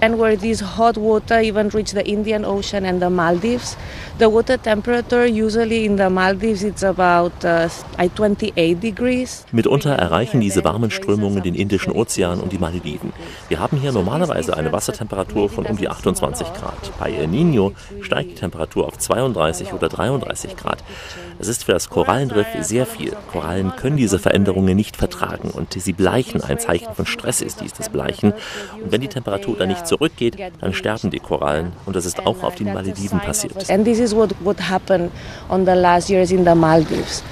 [0.00, 3.76] And where this hot water even reach the Indian Ocean and the Maldives,
[4.18, 9.44] the water temperature usually in the Maldives it's about uh, 28 degrees.
[9.52, 13.12] Mitunter erreichen diese warmen Strömungen den Indischen Ozean und die Malediven.
[13.48, 16.92] Wir haben hier normalerweise eine Wassertemperatur von um die 28 Grad.
[16.98, 20.82] Bei El Nino steigt die Temperatur auf 32 oder 33 Grad.
[21.38, 23.16] Das ist für das Korallenriff sehr viel.
[23.32, 26.42] Korallen können diese Veränderungen nicht vertragen und sie bleichen.
[26.42, 28.32] Ein Zeichen von Stress ist dies, das Bleichen.
[28.82, 31.72] Und wenn die Temperatur dann nicht zurückgeht, dann sterben die Korallen.
[31.86, 33.70] Und das ist auch auf den Malediven passiert.
[33.70, 35.10] And this is what, what happened
[35.48, 37.22] on the last years in the Maldives.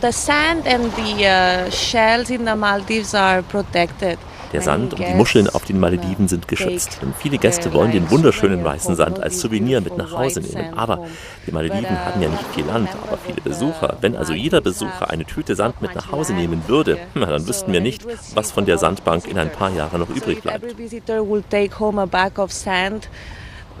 [0.00, 4.18] The sand and the uh, shells in the Maldives are protected.
[4.54, 7.00] Der Sand und die Muscheln auf den Malediven sind geschützt.
[7.02, 10.74] Und viele Gäste wollen den wunderschönen weißen Sand als Souvenir mit nach Hause nehmen.
[10.74, 11.06] Aber
[11.44, 13.96] die Malediven haben ja nicht viel Land, aber viele Besucher.
[14.00, 17.72] Wenn also jeder Besucher eine Tüte Sand mit nach Hause nehmen würde, na, dann wüssten
[17.72, 20.64] wir nicht, was von der Sandbank in ein paar Jahren noch übrig bleibt.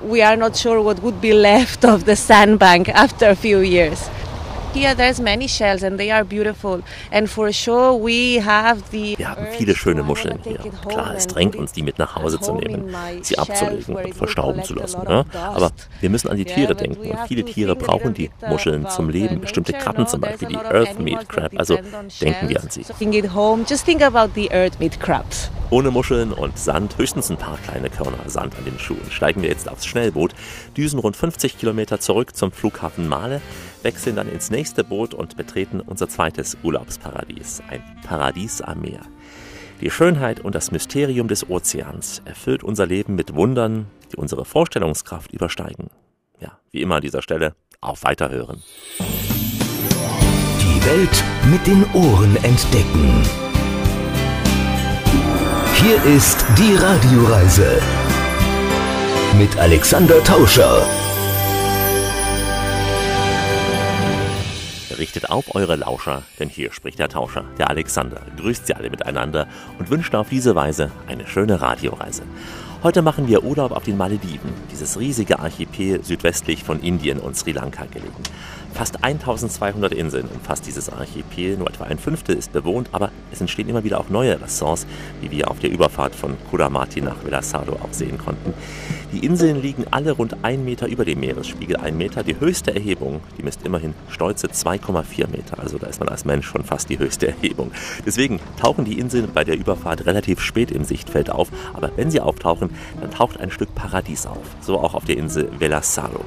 [0.02, 4.10] We are not sure what would be left of the sandbank after a few years.
[4.74, 6.82] Here there's many shells and they are beautiful.
[7.12, 10.58] And for sure we have the Wir haben viele schöne Muscheln hier.
[10.88, 14.74] Klar, es drängt uns, die mit nach Hause zu nehmen, sie abzulegen und verstauben zu
[14.74, 15.02] lassen.
[15.06, 15.24] Ne?
[15.32, 17.08] Aber wir müssen an die Tiere denken.
[17.08, 19.40] Und viele Tiere brauchen die Muscheln zum Leben.
[19.40, 21.52] Bestimmte Krabben zum Beispiel, die Earth Meat Crab.
[21.56, 21.78] Also
[22.20, 22.84] denken wir an sie.
[25.70, 29.48] Ohne Muscheln und Sand, höchstens ein paar kleine Körner Sand an den Schuhen, steigen wir
[29.48, 30.34] jetzt aufs Schnellboot,
[30.76, 33.40] düsen rund 50 Kilometer zurück zum Flughafen Male,
[33.84, 39.02] wechseln dann ins nächste Boot und betreten unser zweites Urlaubsparadies, ein Paradies am Meer.
[39.80, 45.32] Die Schönheit und das Mysterium des Ozeans erfüllt unser Leben mit Wundern, die unsere Vorstellungskraft
[45.32, 45.90] übersteigen.
[46.40, 48.62] Ja, wie immer an dieser Stelle, auf Weiterhören.
[48.98, 53.22] Die Welt mit den Ohren entdecken.
[55.74, 57.80] Hier ist die Radioreise
[59.36, 60.86] mit Alexander Tauscher.
[64.98, 69.46] Richtet auf eure Lauscher, denn hier spricht der Tauscher, der Alexander, grüßt sie alle miteinander
[69.78, 72.22] und wünscht auf diese Weise eine schöne Radioreise.
[72.82, 77.52] Heute machen wir Urlaub auf den Malediven, dieses riesige Archipel südwestlich von Indien und Sri
[77.52, 78.12] Lanka gelegen.
[78.74, 83.68] Fast 1200 Inseln umfasst dieses Archipel, nur etwa ein Fünftel ist bewohnt, aber es entstehen
[83.68, 84.84] immer wieder auch neue Ressorts,
[85.20, 88.52] wie wir auf der Überfahrt von Kuramati nach Velasado auch sehen konnten.
[89.12, 92.24] Die Inseln liegen alle rund ein Meter über dem Meeresspiegel, ein Meter.
[92.24, 96.48] Die höchste Erhebung, die misst immerhin stolze 2,4 Meter, also da ist man als Mensch
[96.48, 97.70] schon fast die höchste Erhebung.
[98.04, 102.20] Deswegen tauchen die Inseln bei der Überfahrt relativ spät im Sichtfeld auf, aber wenn sie
[102.20, 106.24] auftauchen, dann taucht ein Stück Paradies auf, so auch auf der Insel Velasado.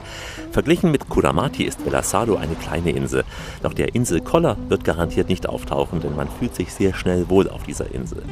[0.58, 3.24] Verglichen mit Kuramati ist Velasado eine kleine Insel.
[3.62, 7.62] Doch der Inselkoller wird garantiert nicht auftauchen, denn man fühlt sich sehr schnell wohl auf
[7.62, 8.24] dieser Insel.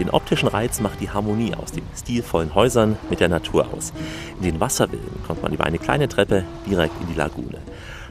[0.00, 3.92] Den optischen Reiz macht die Harmonie aus den stilvollen Häusern mit der Natur aus.
[4.38, 7.58] In den Wasservillen kommt man über eine kleine Treppe direkt in die Lagune.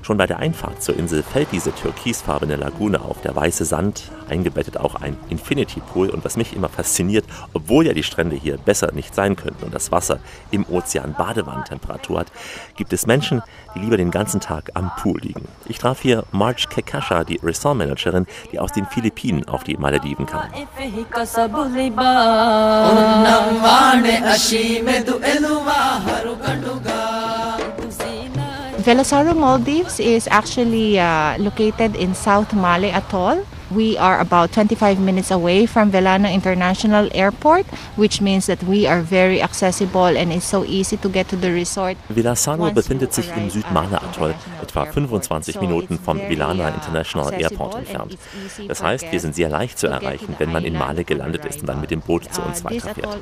[0.05, 4.77] Schon bei der Einfahrt zur Insel fällt diese türkisfarbene Lagune auf, der weiße Sand, eingebettet
[4.77, 6.11] auch ein Infinity Pool.
[6.11, 9.73] Und was mich immer fasziniert, obwohl ja die Strände hier besser nicht sein könnten und
[9.73, 10.19] das Wasser
[10.51, 12.27] im Ozean Badewannentemperatur hat,
[12.75, 13.41] gibt es Menschen,
[13.73, 15.47] die lieber den ganzen Tag am Pool liegen.
[15.65, 20.49] Ich traf hier Marge Kekasha, die Ressortmanagerin, die aus den Philippinen auf die Malediven kam.
[28.85, 33.43] Velasaro Maldives is actually uh, located in South Male Atoll.
[33.71, 39.01] We are about 25 minutes away from Velana International Airport, which means that we are
[39.01, 41.97] very accessible and it's so easy to get to the resort.
[42.09, 48.17] Vilasano befindet sich im Südmale-Atoll, etwa 25 Minuten vom Vilana International Airport entfernt.
[48.67, 51.67] Das heißt, wir sind sehr leicht zu erreichen, wenn man in Male gelandet ist und
[51.67, 53.17] dann mit dem Boot zu uns weiterfährt.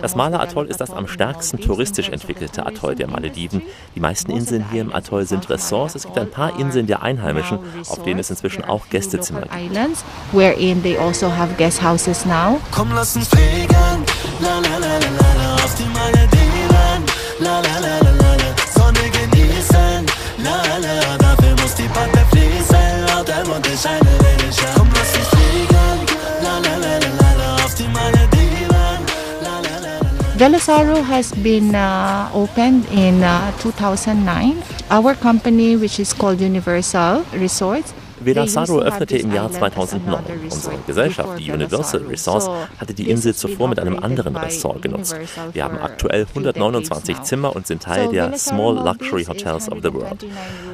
[0.00, 3.60] Das Male-Atoll ist das am stärksten touristisch entwickelte Atoll der Malediven.
[3.94, 5.94] Die meisten Inseln hier im Atoll sind Ressorts.
[5.94, 9.73] Es gibt ein paar Inseln der Einheimischen, auf denen es inzwischen auch Gästezimmer gibt.
[9.74, 12.60] Islands, wherein they also have guest houses now.
[12.70, 13.98] Komm, lass uns fliegen.
[14.40, 17.00] La la la la la auf die Malediven.
[17.40, 20.06] La la la la la la Sonne genießen.
[20.46, 21.88] La la dafür muss die
[22.30, 23.06] fließen.
[23.08, 25.98] Laut der Mond ist eine Rede Komm, lass uns fliegen.
[26.42, 28.70] La la la la la la auf die Malediven.
[29.42, 34.62] La la la la Velasaro has been uh, opened in uh, 2009.
[34.90, 37.92] Our company, which is called Universal Resorts,
[38.26, 40.24] Velasaro öffnete im Jahr 2009.
[40.44, 45.16] Unsere Gesellschaft, die Universal Resource, hatte die Insel zuvor mit einem anderen Ressort genutzt.
[45.52, 50.24] Wir haben aktuell 129 Zimmer und sind Teil der Small Luxury Hotels of the World.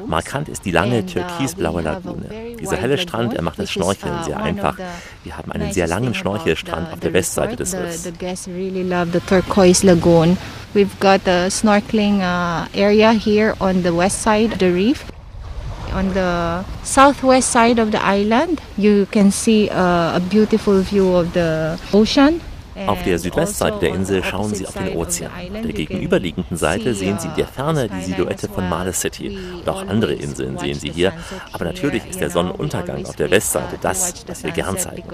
[0.07, 2.57] Markant ist die lange türkisblaue Lagune.
[2.59, 4.77] Dieser helle Strand, er macht das Schnorcheln sehr einfach.
[5.25, 8.11] Wir haben einen sehr langen Schnorchelstrand auf der Westseite des Riffs.
[10.73, 15.05] We've got a snorkeling uh, area here on the west side of the reef.
[15.93, 21.33] On the southwest side of the island, you can see uh, a beautiful view of
[21.33, 22.41] the ocean.
[22.87, 25.31] Auf der Südwestseite der Insel schauen Sie auf den Ozean.
[25.31, 29.39] Auf der gegenüberliegenden Seite sehen Sie in der Ferne die Silhouette von Male City.
[29.59, 31.13] Und auch andere Inseln sehen Sie hier.
[31.53, 35.05] Aber natürlich ist der Sonnenuntergang auf der Westseite das, was wir gern zeigen.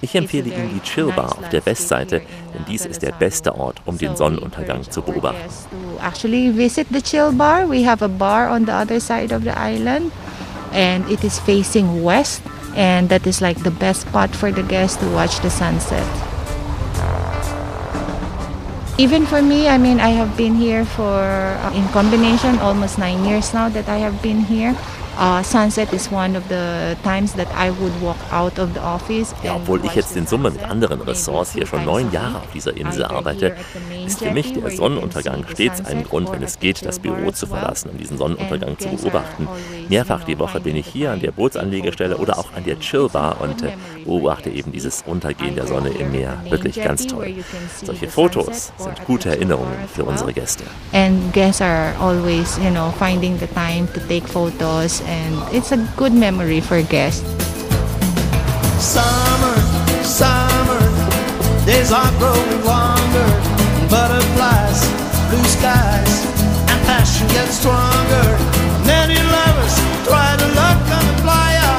[0.00, 2.20] Ich empfehle Ihnen die Chill Bar auf der Westseite,
[2.54, 5.40] denn dies ist der beste Ort, um den Sonnenuntergang zu beobachten.
[6.06, 7.68] Actually visit the Chill Bar.
[7.68, 10.12] We have a bar on the other side of the island
[10.72, 12.42] and it is facing west
[12.74, 16.35] and that is like the best spot for the guests to watch the sunset.
[18.98, 23.28] Even for me, I mean, I have been here for, uh, in combination, almost nine
[23.28, 24.72] years now that I have been here.
[25.18, 29.34] Uh, sunset is one of the times that I would walk out of the office.
[29.42, 32.76] Ja, obwohl ich jetzt in Summe mit anderen Ressorts hier schon neun Jahre auf dieser
[32.76, 33.56] Insel arbeite,
[34.06, 37.90] ist für mich der Sonnenuntergang stets ein Grund, wenn es geht, das Büro zu verlassen,
[37.92, 39.48] um diesen Sonnenuntergang zu beobachten.
[39.88, 43.40] Mehrfach die Woche bin ich hier an der Bootsanlegestelle oder auch an der Chill Bar
[43.40, 43.72] und äh,
[44.04, 46.34] beobachte eben dieses Untergehen der Sonne im Meer.
[46.50, 47.36] Wirklich ganz toll.
[47.82, 50.64] Solche Fotos sind gute Erinnerungen für unsere Gäste.
[50.92, 55.78] And guests are always, you know, finding the time to take photos and it's a
[55.96, 57.22] good memory for guests.
[58.82, 59.56] Summer,
[60.02, 60.82] summer,
[61.64, 63.28] days are growing longer.
[63.88, 64.82] Butterflies,
[65.30, 66.14] blue skies,
[66.68, 68.26] and passion gets stronger.
[68.84, 69.74] Many lovers
[70.06, 71.74] try to look on the flyer.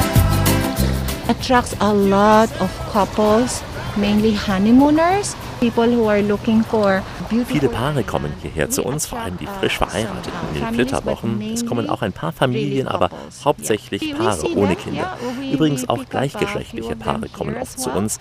[1.28, 3.62] Attracts a lot of couples,
[3.96, 7.02] mainly honeymooners, people who are looking for
[7.46, 11.42] Viele Paare kommen hierher zu uns, vor allem die frisch Verheirateten in den Flitterwochen.
[11.52, 13.10] Es kommen auch ein paar Familien, aber
[13.44, 15.16] hauptsächlich Paare ohne Kinder.
[15.52, 18.18] Übrigens auch gleichgeschlechtliche Paare kommen oft zu uns.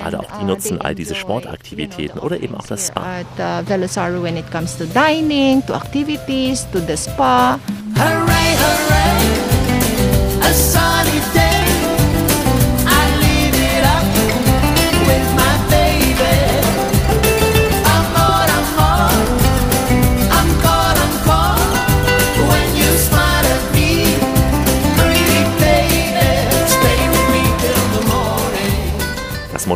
[0.00, 3.24] Gerade auch die nutzen all diese Sportaktivitäten oder eben auch das spa.
[7.96, 9.24] Hooray, hooray,
[10.42, 11.43] a sunny day.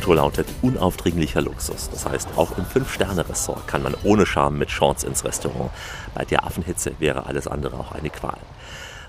[0.09, 1.91] Motto lautet unaufdringlicher Luxus.
[1.91, 5.71] Das heißt, auch im Fünf-Sterne-Ressort kann man ohne Scham mit Shorts ins Restaurant.
[6.15, 8.39] Bei der Affenhitze wäre alles andere auch eine Qual.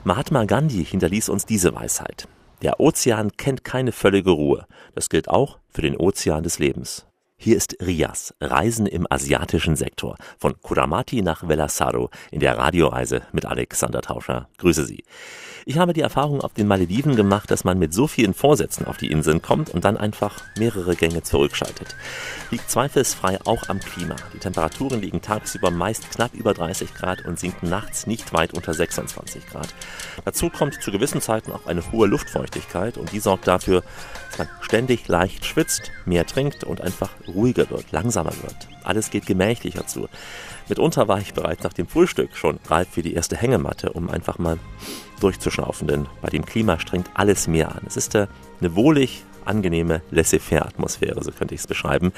[0.04, 2.28] Mahatma Gandhi hinterließ uns diese Weisheit.
[2.62, 4.66] Der Ozean kennt keine völlige Ruhe.
[4.94, 7.06] Das gilt auch für den Ozean des Lebens.
[7.38, 13.46] Hier ist Rias, Reisen im asiatischen Sektor, von Kuramati nach Velasaro in der Radioreise mit
[13.46, 14.50] Alexander Tauscher.
[14.58, 15.06] Grüße Sie.
[15.70, 18.98] Ich habe die Erfahrung auf den Malediven gemacht, dass man mit so vielen Vorsätzen auf
[18.98, 21.96] die Inseln kommt und dann einfach mehrere Gänge zurückschaltet.
[22.50, 24.16] Liegt zweifelsfrei auch am Klima.
[24.34, 28.74] Die Temperaturen liegen tagsüber meist knapp über 30 Grad und sinken nachts nicht weit unter
[28.74, 29.68] 26 Grad.
[30.26, 33.84] Dazu kommt zu gewissen Zeiten auch eine hohe Luftfeuchtigkeit und die sorgt dafür,
[34.30, 38.56] dass man ständig leicht schwitzt, mehr trinkt und einfach ruhiger wird, langsamer wird.
[38.84, 40.10] Alles geht gemächlicher zu.
[40.70, 44.38] Mitunter war ich bereits nach dem Frühstück schon reif für die erste Hängematte, um einfach
[44.38, 44.60] mal
[45.20, 47.82] durchzuschnaufen, denn bei dem Klima strengt alles mehr an.
[47.86, 48.30] Es ist eine
[48.62, 52.14] wohlig angenehme Laissez-faire-Atmosphäre, so könnte ich es beschreiben.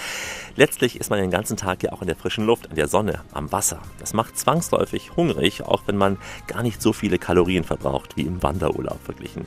[0.55, 3.21] Letztlich ist man den ganzen Tag ja auch in der frischen Luft, in der Sonne,
[3.31, 3.79] am Wasser.
[3.99, 8.43] Das macht zwangsläufig hungrig, auch wenn man gar nicht so viele Kalorien verbraucht wie im
[8.43, 9.45] Wanderurlaub verglichen.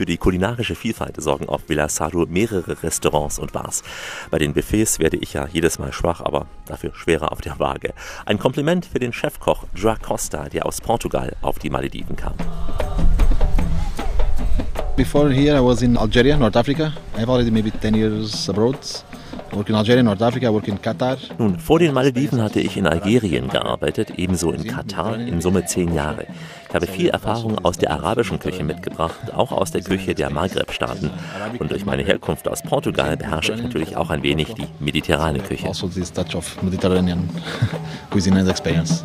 [0.00, 3.82] Für die kulinarische Vielfalt sorgen auf Villa Sado mehrere Restaurants und Bars.
[4.30, 7.92] Bei den Buffets werde ich ja jedes Mal schwach, aber dafür schwerer auf der Waage.
[8.24, 12.32] Ein Kompliment für den Chefkoch Joa Costa, der aus Portugal auf die Malediven kam.
[15.00, 16.92] Before here, I was in Algeria, North Africa.
[17.14, 18.76] I have already maybe 10 years abroad.
[19.50, 21.16] In Algeria, North Africa, work in Qatar.
[21.38, 25.94] Nun, vor den Malediven hatte ich in Algerien gearbeitet, ebenso in Katar, in Summe zehn
[25.94, 26.26] Jahre.
[26.68, 31.10] Ich habe viel Erfahrung aus der arabischen Küche mitgebracht, auch aus der Küche der Maghreb-Staaten.
[31.58, 35.66] Und durch meine Herkunft aus Portugal beherrsche ich natürlich auch ein wenig die mediterrane Küche.
[35.66, 37.26] Also this touch of Mediterranean
[38.10, 39.02] cuisine and experience.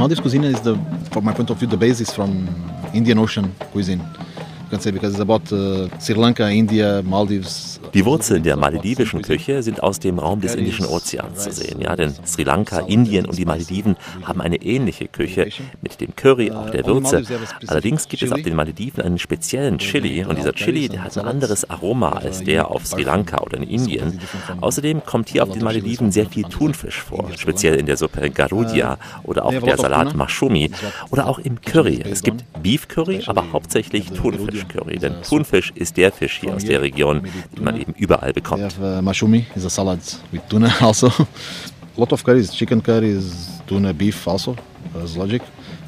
[0.00, 0.76] Maldives cuisine is the,
[1.12, 2.48] from my point of view, the basis from
[2.94, 3.98] Indian Ocean cuisine.
[3.98, 9.22] You can say because it's about uh, Sri Lanka, India, Maldives, Die Wurzeln der maledivischen
[9.22, 13.26] Küche sind aus dem Raum des Indischen Ozeans zu sehen, ja, denn Sri Lanka, Indien
[13.26, 15.48] und die Malediven haben eine ähnliche Küche
[15.82, 17.22] mit dem Curry, auch der Würze.
[17.66, 21.68] Allerdings gibt es auf den Malediven einen speziellen Chili und dieser Chili, hat ein anderes
[21.68, 24.20] Aroma als der auf Sri Lanka oder in Indien.
[24.60, 28.98] Außerdem kommt hier auf den Malediven sehr viel Thunfisch vor, speziell in der Suppe Garudia
[29.24, 30.70] oder auch der Salat Mashumi
[31.10, 32.02] oder auch im Curry.
[32.04, 36.64] Es gibt Beef Curry, aber hauptsächlich Thunfisch Curry, denn Thunfisch ist der Fisch hier aus
[36.64, 37.22] der Region,
[37.56, 38.62] den man eben überall bekommt.
[38.62, 40.00] We have uh, mashumi, is a salad
[40.32, 41.08] with tuna also.
[41.08, 44.56] a lot of curries, chicken curries, tuna, beef also,
[45.02, 45.42] as logic.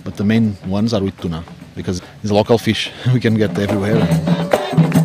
[0.04, 3.58] But the main ones are with tuna because it's a local fish we can get
[3.58, 5.01] everywhere.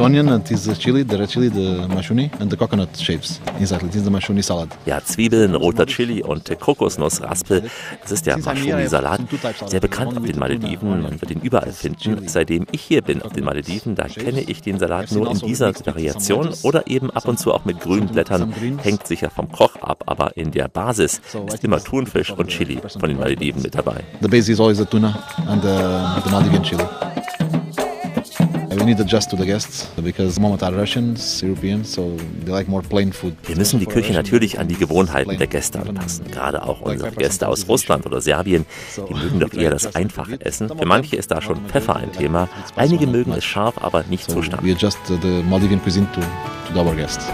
[0.00, 3.38] Uh, onion and is the chili, the red chili, the mashuni and the coconut shapes.
[3.60, 4.70] Exactly, this is the mashuni salad.
[4.86, 7.70] Ja, Zwiebeln, roter Chili und Kokosnussraspel.
[8.02, 9.20] Das ist der Mashumi-Salat.
[9.66, 11.02] Sehr bekannt auf den Malediven.
[11.02, 12.26] Man wird ihn überall finden.
[12.28, 15.74] Seitdem ich hier bin auf den Malediven, da kenne ich den Salat nur in dieser
[15.84, 18.52] Variation oder eben ab und zu auch mit grünen Blättern.
[18.82, 21.20] Hängt sicher vom Koch ab, aber in der Basis
[21.52, 24.02] ist immer Thunfisch und Chili von den Malediven mit dabei.
[24.22, 25.68] The base is always the tuna and the,
[26.24, 26.84] the Maldivian chili.
[28.90, 32.66] We need to adjust to the guests because moment are Russians, Europeans, so they like
[32.66, 33.36] more plain food.
[33.46, 36.28] Wir müssen die Küche natürlich an die Gewohnheiten der Gäste anpassen.
[36.28, 38.66] Gerade auch unsere Gäste aus Russland oder Serbien,
[39.08, 40.70] die mögen doch eher das einfache Essen.
[40.76, 42.48] Für manche ist da schon Pfeffer ein Thema.
[42.74, 44.64] Einige mögen es scharf, aber nicht zu stark.
[44.64, 46.20] We adjust the Maldivian cuisine to,
[46.72, 47.24] to our guests.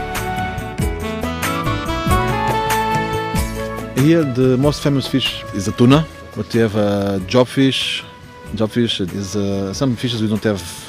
[3.97, 6.05] Here, the most famous fish is the tuna,
[6.37, 8.05] but we have uh, jobfish.
[8.55, 10.86] Jobfish is uh, some fishes we don't have.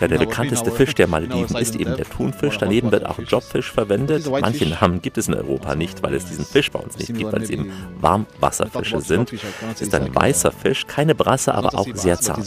[0.00, 2.58] Ja, der bekannteste Fisch der Malediven ist eben der Thunfisch.
[2.58, 4.28] Daneben wird auch Jobfisch verwendet.
[4.30, 7.32] Manche Namen gibt es in Europa nicht, weil es diesen Fisch bei uns nicht gibt,
[7.32, 9.32] weil es eben Warmwasserfische sind.
[9.74, 12.46] Es ist ein weißer Fisch, keine Brasse, aber auch sehr zart.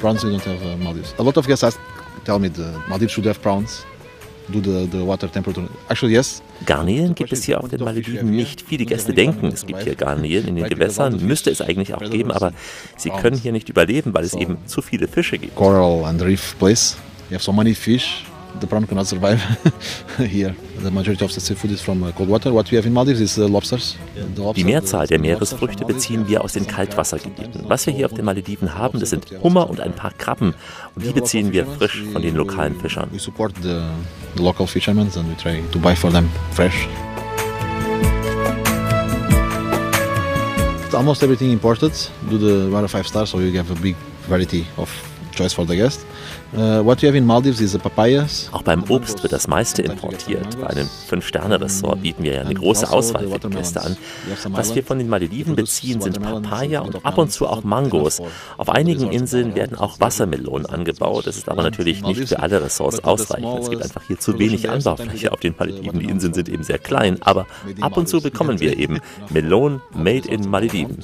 [0.00, 1.14] Prawns we don't have uh, Maldives.
[1.18, 1.78] A lot of guests ask,
[2.24, 3.84] tell me the Maldives should have prawns.
[4.52, 5.68] Do the, the water temperature.
[5.88, 6.42] Actually, yes.
[6.66, 8.62] Garnelen gibt es hier auf den Malediven nicht.
[8.62, 12.30] Viele Gäste denken, es gibt hier Garnelen in den Gewässern, müsste es eigentlich auch geben,
[12.30, 12.52] aber
[12.96, 15.54] sie können hier nicht überleben, weil es eben zu viele Fische gibt.
[15.54, 16.96] Coral and reef place.
[17.28, 18.24] You have so many fish.
[18.58, 19.40] The prawn cannot survive
[20.18, 20.54] here.
[20.82, 22.52] The majority of the seafood is from uh, cold water.
[22.52, 23.96] What we have in Maldives is uh, lobsters.
[24.56, 27.64] Die Mehrzahl der Meeresfrüchte beziehen wir aus den Kaltwassergebieten.
[27.68, 30.54] Was wir hier auf den Malediven haben, das sind Hummer und ein paar Krabben.
[30.94, 33.08] Und die beziehen wir frisch von den lokalen Fischern.
[33.12, 33.80] We support the,
[34.36, 36.88] the local fishermen and we try to buy for them fresh.
[40.92, 41.92] Almost everything imported.
[42.28, 43.96] Do the one five stars, so you have a big
[44.28, 44.90] variety of
[45.34, 46.04] choice for the guest.
[46.52, 48.48] What you have in Maldives is the papayas.
[48.52, 50.60] Auch beim Obst wird das meiste importiert.
[50.60, 53.96] Bei einem Fünf-Sterne-Ressort bieten wir ja eine große Auswahl für die Gäste an.
[54.48, 58.20] Was wir von den Malediven beziehen, sind Papaya und ab und zu auch Mangos.
[58.56, 61.26] Auf einigen Inseln werden auch Wassermelonen angebaut.
[61.26, 63.60] Das ist aber natürlich nicht für alle Ressorts ausreichend.
[63.60, 66.00] Es gibt einfach hier zu wenig Anbaufläche auf den Malediven.
[66.00, 67.46] Die Inseln sind eben sehr klein, aber
[67.80, 68.98] ab und zu bekommen wir eben
[69.30, 70.98] Melonen made in Malediven.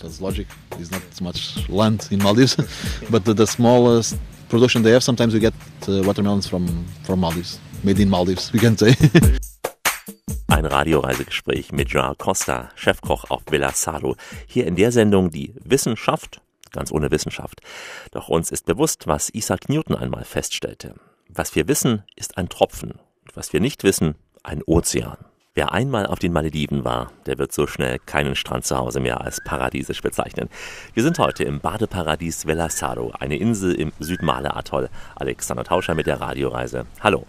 [4.48, 5.54] Production they sometimes we get
[5.88, 8.94] uh, watermelons from, from Maldives, made in Maldives, we can say.
[10.48, 14.14] Ein Radioreisegespräch mit Joao Costa, Chefkoch auf Villa Sado.
[14.46, 16.40] Hier in der Sendung die Wissenschaft,
[16.70, 17.60] ganz ohne Wissenschaft.
[18.12, 20.94] Doch uns ist bewusst, was Isaac Newton einmal feststellte.
[21.28, 22.92] Was wir wissen, ist ein Tropfen.
[22.92, 25.18] Und was wir nicht wissen, ein Ozean.
[25.56, 29.22] Wer einmal auf den Malediven war, der wird so schnell keinen Strand zu Hause mehr
[29.22, 30.50] als paradiesisch bezeichnen.
[30.92, 34.90] Wir sind heute im Badeparadies Velasado, eine Insel im Südmale-Atoll.
[35.14, 36.84] Alexander Tauscher mit der Radioreise.
[37.00, 37.24] Hallo.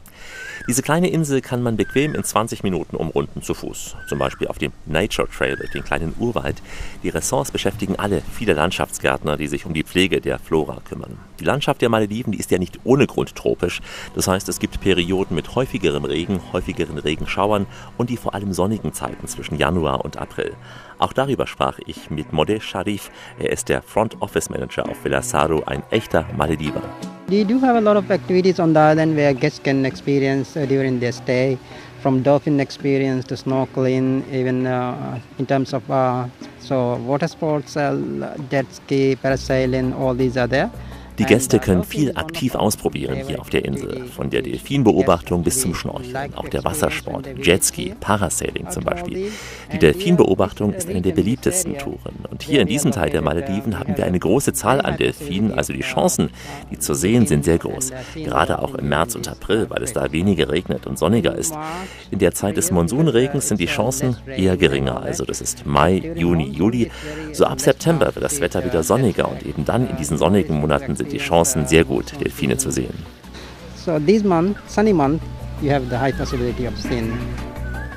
[0.67, 3.95] Diese kleine Insel kann man bequem in 20 Minuten umrunden zu Fuß.
[4.09, 6.61] Zum Beispiel auf dem Nature Trail durch den kleinen Urwald.
[7.03, 11.17] Die Ressorts beschäftigen alle viele Landschaftsgärtner, die sich um die Pflege der Flora kümmern.
[11.40, 13.82] Die Landschaft der Malediven, die ist ja nicht ohne Grund tropisch.
[14.16, 17.68] Das heißt, es gibt Perioden mit häufigeren Regen, häufigeren Regenschauern
[17.98, 20.56] und die vor allem sonnigen Zeiten zwischen Januar und April.
[21.00, 23.12] Auch darüber sprach ich mit Modeh Sharif.
[23.38, 26.82] Er ist der Front Office Manager auf Velasado, ein echter Malediver.
[27.30, 30.66] We do have a lot of activities on the island where guests can experience uh,
[30.66, 31.58] during their stay,
[32.02, 36.26] from dolphin experience to snorkeling, even uh, in terms of uh,
[36.60, 40.72] so water sports, uh, jet ski, parasailing, all these are there.
[41.20, 45.74] Die Gäste können viel aktiv ausprobieren hier auf der Insel, von der Delfinbeobachtung bis zum
[45.74, 49.32] Schnorcheln, auch der Wassersport, Jetski, Parasailing zum Beispiel.
[49.72, 53.98] Die Delfinbeobachtung ist eine der beliebtesten Touren und hier in diesem Teil der Malediven haben
[53.98, 56.30] wir eine große Zahl an Delfinen, also die Chancen,
[56.70, 57.92] die zu sehen, sind sehr groß.
[58.14, 61.58] Gerade auch im März und April, weil es da weniger regnet und sonniger ist.
[62.12, 66.52] In der Zeit des Monsunregens sind die Chancen eher geringer, also das ist Mai, Juni,
[66.52, 66.92] Juli.
[67.34, 70.96] So ab September wird das Wetter wieder sonniger und eben dann in diesen sonnigen Monaten
[70.96, 72.94] sind die Chancen sehr gut, Delfine zu sehen.
[73.84, 75.24] So this month, sunny month,
[75.60, 77.18] you have the high possibility of seeing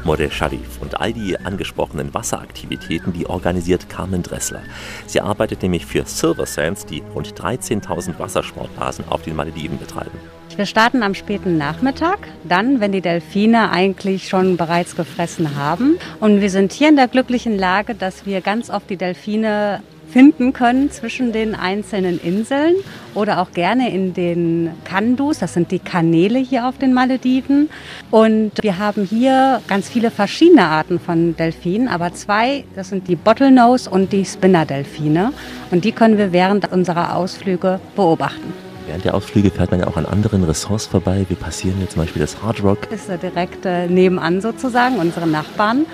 [0.05, 4.63] Model Sharif und all die angesprochenen Wasseraktivitäten, die organisiert Carmen Dressler.
[5.07, 10.19] Sie arbeitet nämlich für Silver Sands, die rund 13.000 Wassersportbasen auf den Malediven betreiben.
[10.57, 15.97] Wir starten am späten Nachmittag, dann, wenn die Delfine eigentlich schon bereits gefressen haben.
[16.19, 19.83] Und wir sind hier in der glücklichen Lage, dass wir ganz oft die Delfine
[20.13, 22.75] finden können zwischen den einzelnen Inseln
[23.15, 27.71] oder auch gerne in den Kandus, das sind die Kanäle hier auf den Malediven.
[28.11, 33.17] Und wir haben hier ganz viele verschiedene Arten von Delfinen, aber zwei, das sind die
[33.17, 35.33] Bottlenose und die Spinner-Delfine.
[35.71, 38.70] Und die können wir während unserer Ausflüge beobachten.
[38.91, 41.25] Während der Ausflüge fährt man ja auch an anderen Ressorts vorbei.
[41.29, 42.91] Wir passieren hier zum Beispiel das Hard Rock.
[42.91, 45.87] Das ist direkt äh, nebenan sozusagen, unsere Nachbarn.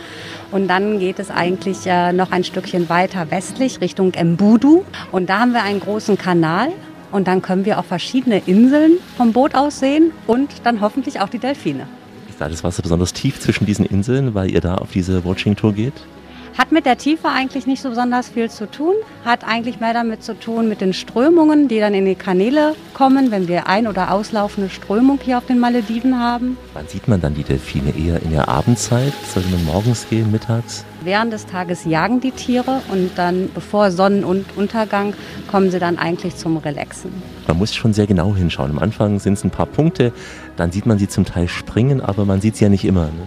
[0.51, 4.83] Und dann geht es eigentlich äh, noch ein Stückchen weiter westlich Richtung Embudu.
[5.13, 6.69] Und da haben wir einen großen Kanal.
[7.13, 11.29] Und dann können wir auch verschiedene Inseln vom Boot aus sehen und dann hoffentlich auch
[11.29, 11.87] die Delfine.
[12.31, 15.75] Ist da das Wasser besonders tief zwischen diesen Inseln, weil ihr da auf diese Watching-Tour
[15.75, 15.93] geht?
[16.59, 18.95] Hat mit der Tiefe eigentlich nicht so besonders viel zu tun,
[19.27, 23.31] hat eigentlich mehr damit zu tun mit den Strömungen, die dann in die Kanäle kommen,
[23.31, 26.57] wenn wir ein- oder auslaufende Strömung hier auf den Malediven haben.
[26.73, 27.93] Wann sieht man dann die Delfine?
[27.95, 29.13] Eher in der Abendzeit?
[29.35, 30.87] Sollte man morgens gehen, mittags?
[31.03, 35.13] Während des Tages jagen die Tiere und dann bevor Sonnenuntergang
[35.51, 37.13] kommen sie dann eigentlich zum Relaxen.
[37.47, 38.71] Man muss schon sehr genau hinschauen.
[38.71, 40.11] Am Anfang sind es ein paar Punkte,
[40.57, 43.05] dann sieht man sie zum Teil springen, aber man sieht sie ja nicht immer.
[43.05, 43.27] Ne?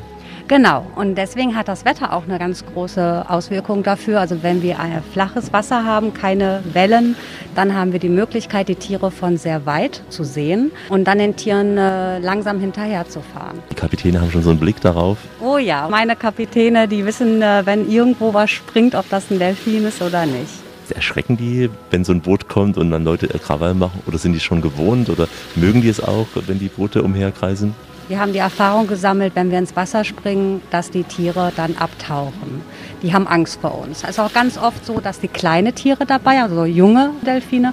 [0.50, 4.20] Genau, und deswegen hat das Wetter auch eine ganz große Auswirkung dafür.
[4.20, 7.16] Also wenn wir ein flaches Wasser haben, keine Wellen,
[7.54, 11.36] dann haben wir die Möglichkeit, die Tiere von sehr weit zu sehen und dann den
[11.36, 13.60] Tieren äh, langsam hinterher zu fahren.
[13.70, 15.20] Die Kapitäne haben schon so einen Blick darauf.
[15.40, 19.86] Oh ja, meine Kapitäne, die wissen, äh, wenn irgendwo was springt, ob das ein Delfin
[19.86, 20.50] ist oder nicht.
[20.96, 24.02] Erschrecken die, wenn so ein Boot kommt und dann Leute Krawall machen?
[24.08, 25.12] Oder sind die schon gewohnt?
[25.12, 27.76] Oder mögen die es auch, wenn die Boote umherkreisen?
[28.10, 32.64] Wir haben die Erfahrung gesammelt, wenn wir ins Wasser springen, dass die Tiere dann abtauchen.
[33.04, 34.02] Die haben Angst vor uns.
[34.04, 37.72] Es ist auch ganz oft so, dass die kleine Tiere dabei, also junge Delfine,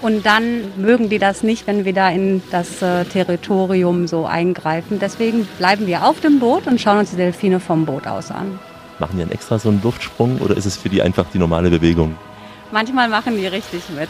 [0.00, 5.00] und dann mögen die das nicht, wenn wir da in das äh, Territorium so eingreifen.
[5.00, 8.60] Deswegen bleiben wir auf dem Boot und schauen uns die Delfine vom Boot aus an.
[9.00, 11.70] Machen die dann extra so einen Luftsprung oder ist es für die einfach die normale
[11.70, 12.14] Bewegung?
[12.70, 14.08] Manchmal machen die richtig mit.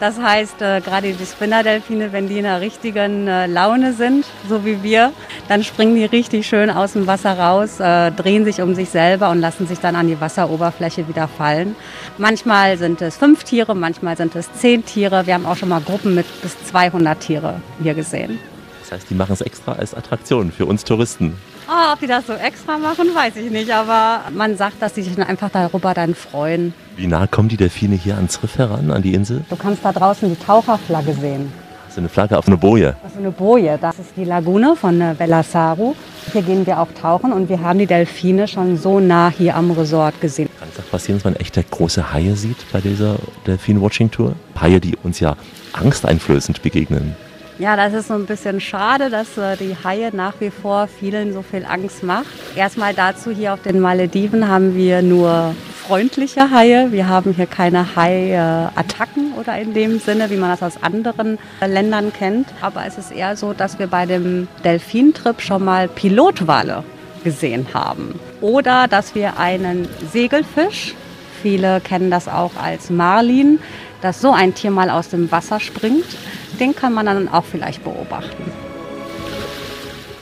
[0.00, 4.64] Das heißt, äh, gerade die Spinnerdelfine, wenn die in einer richtigen äh, Laune sind, so
[4.64, 5.12] wie wir,
[5.46, 9.28] dann springen die richtig schön aus dem Wasser raus, äh, drehen sich um sich selber
[9.28, 11.76] und lassen sich dann an die Wasseroberfläche wieder fallen.
[12.16, 15.26] Manchmal sind es fünf Tiere, manchmal sind es zehn Tiere.
[15.26, 18.38] Wir haben auch schon mal Gruppen mit bis 200 Tiere hier gesehen.
[18.80, 21.36] Das heißt, die machen es extra als Attraktion für uns Touristen.
[21.72, 25.02] Oh, ob die das so extra machen, weiß ich nicht, aber man sagt, dass sie
[25.02, 26.74] sich einfach darüber dann freuen.
[26.96, 29.44] Wie nah kommen die Delfine hier ans Riff heran, an die Insel?
[29.48, 31.52] Du kannst da draußen die Taucherflagge sehen.
[31.84, 32.96] Das ist eine Flagge auf eine Boje.
[33.04, 33.78] Das ist eine Boje.
[33.80, 35.94] Das ist die Lagune von äh, Bellasaru.
[36.32, 39.70] Hier gehen wir auch tauchen und wir haben die Delfine schon so nah hier am
[39.70, 40.48] Resort gesehen.
[40.58, 43.16] Kann es auch passieren, dass man echte große Haie sieht bei dieser
[43.46, 44.34] Delfin-Watching-Tour?
[44.60, 45.36] Haie, die uns ja
[45.72, 47.14] angsteinflößend begegnen.
[47.60, 51.34] Ja, das ist so ein bisschen schade, dass äh, die Haie nach wie vor vielen
[51.34, 52.24] so viel Angst macht.
[52.56, 55.54] Erstmal dazu, hier auf den Malediven haben wir nur
[55.86, 56.90] freundliche Haie.
[56.90, 61.66] Wir haben hier keine Hai-Attacken oder in dem Sinne, wie man das aus anderen äh,
[61.66, 62.48] Ländern kennt.
[62.62, 66.82] Aber es ist eher so, dass wir bei dem Delfintrip schon mal Pilotwale
[67.24, 68.18] gesehen haben.
[68.40, 70.94] Oder dass wir einen Segelfisch,
[71.42, 73.58] viele kennen das auch als Marlin,
[74.00, 76.16] dass so ein Tier mal aus dem Wasser springt
[76.60, 78.52] den kann man dann auch vielleicht beobachten.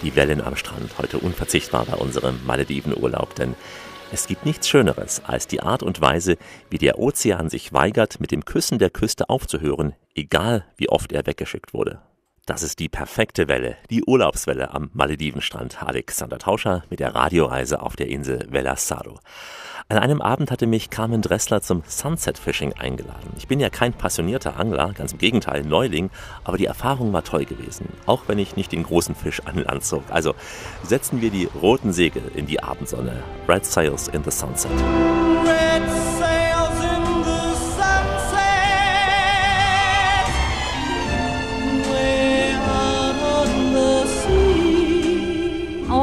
[0.03, 3.57] Die Wellen am Strand, heute unverzichtbar bei unserem Maledivenurlaub, denn
[4.13, 6.37] es gibt nichts Schöneres als die Art und Weise,
[6.71, 11.27] wie der Ozean sich weigert, mit dem Küssen der Küste aufzuhören, egal wie oft er
[11.27, 12.01] weggeschickt wurde.
[12.47, 15.83] Das ist die perfekte Welle, die Urlaubswelle am Maledivenstrand.
[15.83, 19.19] Alexander Tauscher mit der Radioreise auf der Insel Velasado.
[19.91, 23.33] An einem Abend hatte mich Carmen Dressler zum Sunset Fishing eingeladen.
[23.39, 26.11] Ich bin ja kein passionierter Angler, ganz im Gegenteil, Neuling,
[26.45, 29.85] aber die Erfahrung war toll gewesen, auch wenn ich nicht den großen Fisch an Land
[29.85, 30.03] zog.
[30.11, 30.35] Also
[30.83, 33.23] setzen wir die roten Segel in die Abendsonne.
[33.49, 34.71] Red Sails in the Sunset.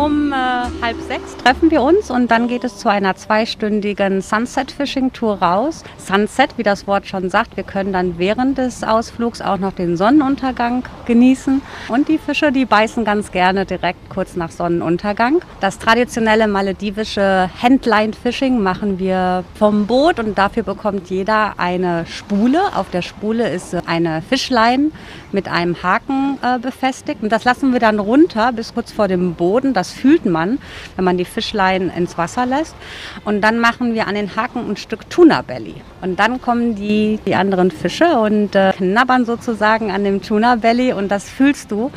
[0.05, 5.41] Um äh, halb sechs treffen wir uns und dann geht es zu einer zweistündigen Sunset-Fishing-Tour
[5.41, 5.83] raus.
[5.97, 9.97] Sunset, wie das Wort schon sagt, wir können dann während des Ausflugs auch noch den
[9.97, 11.63] Sonnenuntergang genießen.
[11.87, 15.41] Und die Fische, die beißen ganz gerne direkt kurz nach Sonnenuntergang.
[15.59, 22.59] Das traditionelle maledivische Handline-Fishing machen wir vom Boot und dafür bekommt jeder eine Spule.
[22.75, 24.91] Auf der Spule ist eine Fischlein
[25.31, 27.23] mit einem Haken äh, befestigt.
[27.23, 29.73] Und das lassen wir dann runter bis kurz vor dem Boden.
[29.73, 30.59] Das fühlt man,
[30.95, 32.75] wenn man die Fischlein ins Wasser lässt.
[33.23, 35.75] Und dann machen wir an den Haken ein Stück Tuna Belly.
[36.01, 40.93] Und dann kommen die, die anderen Fische und äh, knabbern sozusagen an dem Tuna Belly.
[40.93, 41.91] Und das fühlst du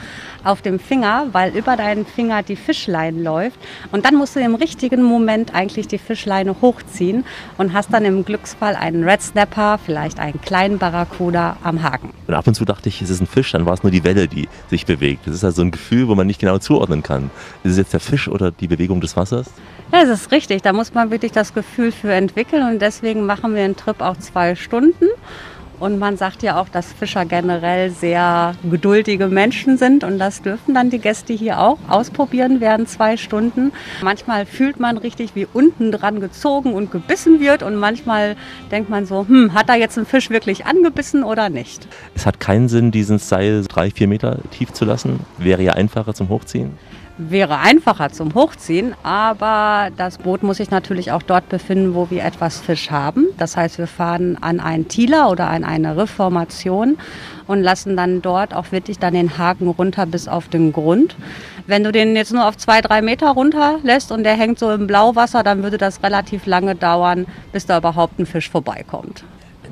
[0.45, 3.59] auf dem Finger, weil über deinen Finger die Fischleine läuft.
[3.93, 7.25] Und dann musst du im richtigen Moment eigentlich die Fischleine hochziehen
[7.57, 12.11] und hast dann im Glücksfall einen Red Snapper, vielleicht einen kleinen Barracuda am Haken.
[12.27, 14.05] Und ab und zu dachte ich, es ist ein Fisch, dann war es nur die
[14.05, 15.27] Welle, die sich bewegt.
[15.27, 17.31] Das ist also ein Gefühl, wo man nicht genau zuordnen kann.
[17.65, 19.51] Ist es jetzt der Fisch oder die Bewegung des Wassers?
[19.93, 20.63] Ja, das ist richtig.
[20.63, 24.17] Da muss man wirklich das Gefühl für entwickeln und deswegen machen wir den Trip auch
[24.19, 25.07] zwei Stunden.
[25.81, 30.75] Und man sagt ja auch, dass Fischer generell sehr geduldige Menschen sind und das dürfen
[30.75, 33.73] dann die Gäste hier auch ausprobieren während zwei Stunden.
[34.03, 38.37] Manchmal fühlt man richtig, wie unten dran gezogen und gebissen wird und manchmal
[38.71, 41.87] denkt man so, hm, hat da jetzt ein Fisch wirklich angebissen oder nicht?
[42.15, 45.21] Es hat keinen Sinn, diesen Seil drei, vier Meter tief zu lassen.
[45.39, 46.73] Wäre ja einfacher zum Hochziehen
[47.19, 52.25] wäre einfacher zum Hochziehen, aber das Boot muss sich natürlich auch dort befinden, wo wir
[52.25, 53.27] etwas Fisch haben.
[53.37, 56.97] Das heißt, wir fahren an einen Tieler oder an eine Riffformation
[57.49, 61.17] und lassen dann dort auch wirklich dann den Haken runter bis auf den Grund.
[61.67, 64.71] Wenn du den jetzt nur auf zwei, drei Meter runter lässt und der hängt so
[64.71, 69.25] im Blauwasser, dann würde das relativ lange dauern, bis da überhaupt ein Fisch vorbeikommt.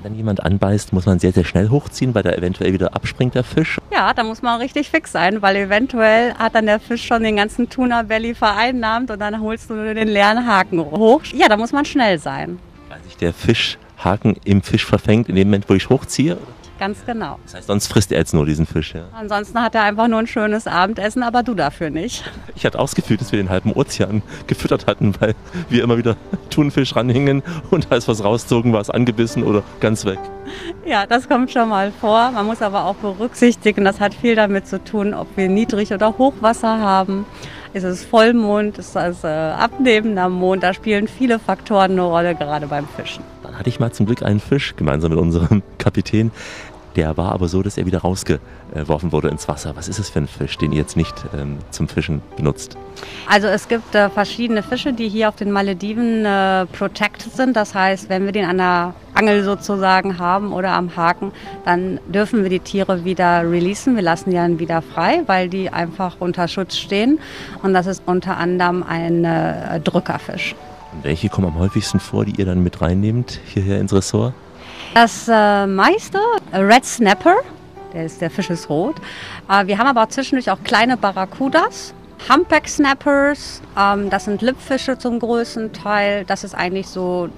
[0.07, 3.43] Wenn jemand anbeißt, muss man sehr, sehr schnell hochziehen, weil da eventuell wieder abspringt der
[3.43, 3.81] Fisch.
[3.93, 7.35] Ja, da muss man richtig fix sein, weil eventuell hat dann der Fisch schon den
[7.35, 11.23] ganzen Tuna Belly vereinnahmt und dann holst du nur den leeren Haken hoch.
[11.35, 12.61] Ja, da muss man schnell sein.
[12.89, 16.39] Weil sich der Fischhaken im Fisch verfängt in dem Moment, wo ich hochziehe?
[16.79, 17.39] Ganz genau.
[17.45, 19.05] Das heißt, sonst frisst er jetzt nur diesen Fisch, ja?
[19.13, 22.25] Ansonsten hat er einfach nur ein schönes Abendessen, aber du dafür nicht.
[22.55, 25.35] Ich hatte auch das Gefühl, dass wir den halben Ozean gefüttert hatten, weil
[25.69, 26.17] wir immer wieder
[26.51, 30.19] Thunfisch ranhingen und als was rauszogen, war es angebissen oder ganz weg.
[30.85, 32.31] Ja, das kommt schon mal vor.
[32.31, 36.19] Man muss aber auch berücksichtigen, das hat viel damit zu tun, ob wir Niedrig- oder
[36.19, 37.27] Hochwasser haben.
[37.77, 40.63] Ist es Vollmond, ist es äh, abnehmender Mond?
[40.63, 43.23] Da spielen viele Faktoren eine Rolle, gerade beim Fischen.
[43.43, 46.31] Dann hatte ich mal zum Glück einen Fisch gemeinsam mit unserem Kapitän.
[46.97, 49.77] Der war aber so, dass er wieder rausgeworfen wurde ins Wasser.
[49.77, 52.79] Was ist es für ein Fisch, den ihr jetzt nicht ähm, zum Fischen benutzt?
[53.29, 57.55] Also es gibt äh, verschiedene Fische, die hier auf den Malediven äh, protected sind.
[57.55, 61.33] Das heißt, wenn wir den an der Angel sozusagen haben oder am Haken,
[61.67, 63.95] dann dürfen wir die Tiere wieder releasen.
[63.95, 67.19] Wir lassen die dann wieder frei, weil die einfach unter Schutz stehen.
[67.63, 70.55] Und das ist unter anderem ein äh, Drückerfisch.
[70.93, 74.33] Und welche kommen am häufigsten vor, die ihr dann mit reinnehmt hierher ins Ressort?
[74.97, 76.19] Das äh, meiste,
[76.55, 77.35] Red Snapper,
[77.93, 78.97] der, ist, der Fisch ist rot.
[79.47, 81.93] Äh, wir haben aber zwischendurch auch kleine Barracudas,
[82.31, 86.25] Humpback Snappers, ähm, das sind Lippfische zum größten Teil.
[86.25, 87.29] Das ist eigentlich so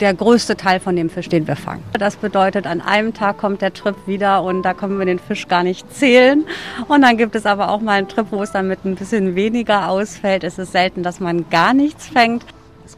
[0.00, 1.82] der größte Teil von dem Fisch, den wir fangen.
[1.98, 5.48] Das bedeutet, an einem Tag kommt der Trip wieder und da können wir den Fisch
[5.48, 6.46] gar nicht zählen.
[6.88, 9.34] Und dann gibt es aber auch mal einen Trip, wo es dann mit ein bisschen
[9.34, 10.44] weniger ausfällt.
[10.44, 12.46] Es ist selten, dass man gar nichts fängt.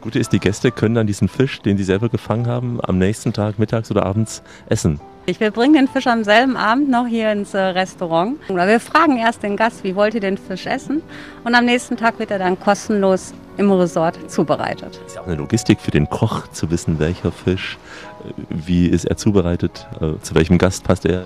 [0.05, 3.33] Gute ist, die Gäste können dann diesen Fisch, den sie selber gefangen haben, am nächsten
[3.33, 4.99] Tag, mittags oder abends essen.
[5.25, 8.37] Wir bringen den Fisch am selben Abend noch hier ins äh, Restaurant.
[8.47, 11.01] Wir fragen erst den Gast, wie wollt ihr den Fisch essen?
[11.43, 15.01] Und am nächsten Tag wird er dann kostenlos im Resort zubereitet.
[15.07, 17.79] Ist ja auch eine Logistik für den Koch, zu wissen, welcher Fisch,
[18.23, 21.25] äh, wie ist er zubereitet, äh, zu welchem Gast passt er.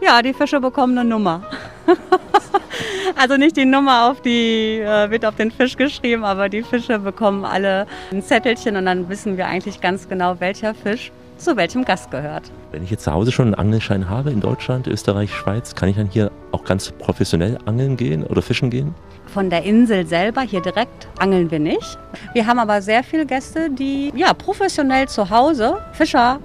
[0.00, 1.42] Ja, die Fische bekommen eine Nummer.
[3.16, 6.98] also nicht die Nummer auf die, äh, wird auf den Fisch geschrieben, aber die Fische
[6.98, 11.84] bekommen alle ein Zettelchen und dann wissen wir eigentlich ganz genau, welcher Fisch zu welchem
[11.84, 12.50] Gast gehört.
[12.70, 15.96] Wenn ich jetzt zu Hause schon einen Angelschein habe in Deutschland, Österreich, Schweiz, kann ich
[15.96, 18.94] dann hier auch ganz professionell angeln gehen oder fischen gehen?
[19.26, 21.98] Von der Insel selber hier direkt angeln wir nicht.
[22.32, 26.40] Wir haben aber sehr viele Gäste, die ja professionell zu Hause Fischer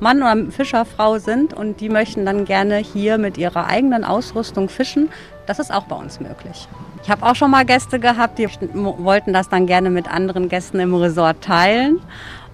[0.00, 5.10] Mann oder Fischerfrau sind und die möchten dann gerne hier mit ihrer eigenen Ausrüstung fischen.
[5.46, 6.68] Das ist auch bei uns möglich.
[7.02, 10.80] Ich habe auch schon mal Gäste gehabt, die wollten das dann gerne mit anderen Gästen
[10.80, 12.00] im Resort teilen.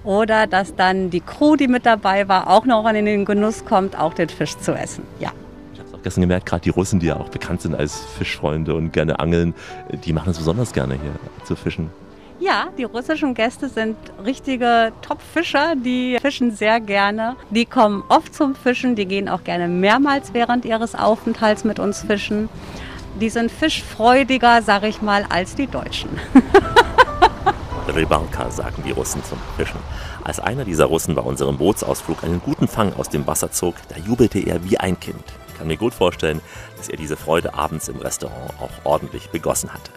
[0.05, 3.99] Oder dass dann die Crew, die mit dabei war, auch noch in den Genuss kommt,
[3.99, 5.03] auch den Fisch zu essen.
[5.19, 5.33] Ja.
[5.73, 8.05] Ich habe es auch gestern gemerkt, gerade die Russen, die ja auch bekannt sind als
[8.17, 9.53] Fischfreunde und gerne angeln,
[10.05, 11.91] die machen es besonders gerne hier zu fischen.
[12.47, 17.35] Ja, die russischen Gäste sind richtige Top-Fischer, die fischen sehr gerne.
[17.51, 22.03] Die kommen oft zum Fischen, die gehen auch gerne mehrmals während ihres Aufenthalts mit uns
[22.03, 22.49] fischen.
[23.21, 26.11] die sind fischfreudiger, sag ich mal, als die Deutschen.
[27.93, 29.81] Rybalka, sagen die Russen zum Fischen.
[30.23, 33.97] Als einer dieser Russen bei unserem Bootsausflug einen guten Fang aus dem Wasser zog, da
[33.97, 35.25] jubelte er wie ein Kind.
[35.49, 36.41] Ich kann mir gut vorstellen,
[36.77, 39.91] dass er diese Freude abends im Restaurant auch ordentlich begossen hatte.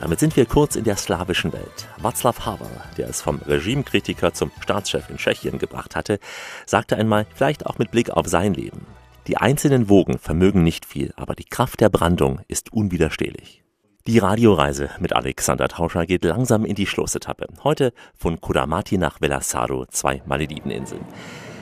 [0.00, 1.88] Damit sind wir kurz in der slawischen Welt.
[2.02, 6.18] Václav Havel, der es vom Regimekritiker zum Staatschef in Tschechien gebracht hatte,
[6.64, 8.86] sagte einmal, vielleicht auch mit Blick auf sein Leben,
[9.26, 13.62] die einzelnen Wogen vermögen nicht viel, aber die Kraft der Brandung ist unwiderstehlich.
[14.06, 17.46] Die Radioreise mit Alexander Tauscher geht langsam in die Schlussetappe.
[17.62, 21.04] Heute von Kudamati nach Velasaro, zwei Malediveninseln.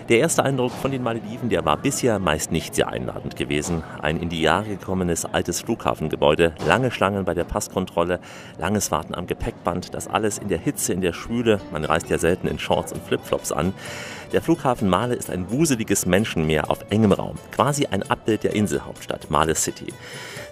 [0.08, 3.82] Der erste Eindruck von den Malediven, der war bisher meist nicht sehr einladend gewesen.
[4.00, 8.18] Ein in die Jahre gekommenes altes Flughafengebäude, lange Schlangen bei der Passkontrolle,
[8.56, 12.16] langes Warten am Gepäckband, das alles in der Hitze, in der Schwüle, man reist ja
[12.16, 13.74] selten in Shorts und Flipflops an.
[14.32, 19.30] Der Flughafen Male ist ein wuseliges Menschenmeer auf engem Raum, quasi ein Abbild der Inselhauptstadt
[19.30, 19.92] Male City.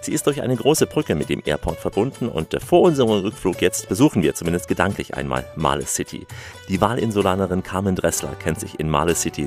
[0.01, 3.89] Sie ist durch eine große Brücke mit dem Airport verbunden und vor unserem Rückflug jetzt
[3.89, 6.25] besuchen wir zumindest gedanklich einmal Male City.
[6.69, 9.46] Die Wahlinsulanerin Carmen Dressler kennt sich in Male City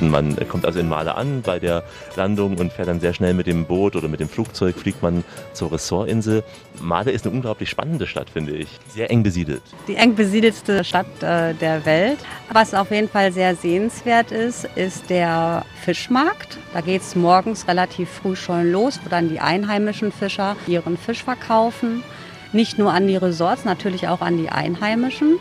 [0.00, 1.84] Man kommt also in Male an bei der
[2.16, 5.24] Landung und fährt dann sehr schnell mit dem Boot oder mit dem Flugzeug, fliegt man
[5.52, 6.44] zur Ressortinsel.
[6.80, 8.68] Male ist eine unglaublich spannende Stadt, finde ich.
[8.88, 9.62] Sehr eng besiedelt.
[9.86, 12.18] Die eng besiedelste Stadt äh, der Welt.
[12.52, 16.58] Was auf jeden Fall sehr sehenswert ist, ist der Fischmarkt.
[16.72, 21.24] Da geht es morgens relativ früh schon los, wo dann die einheimischen Fischer ihren Fisch
[21.24, 22.02] verkaufen.
[22.52, 25.38] Nicht nur an die Resorts, natürlich auch an die Einheimischen.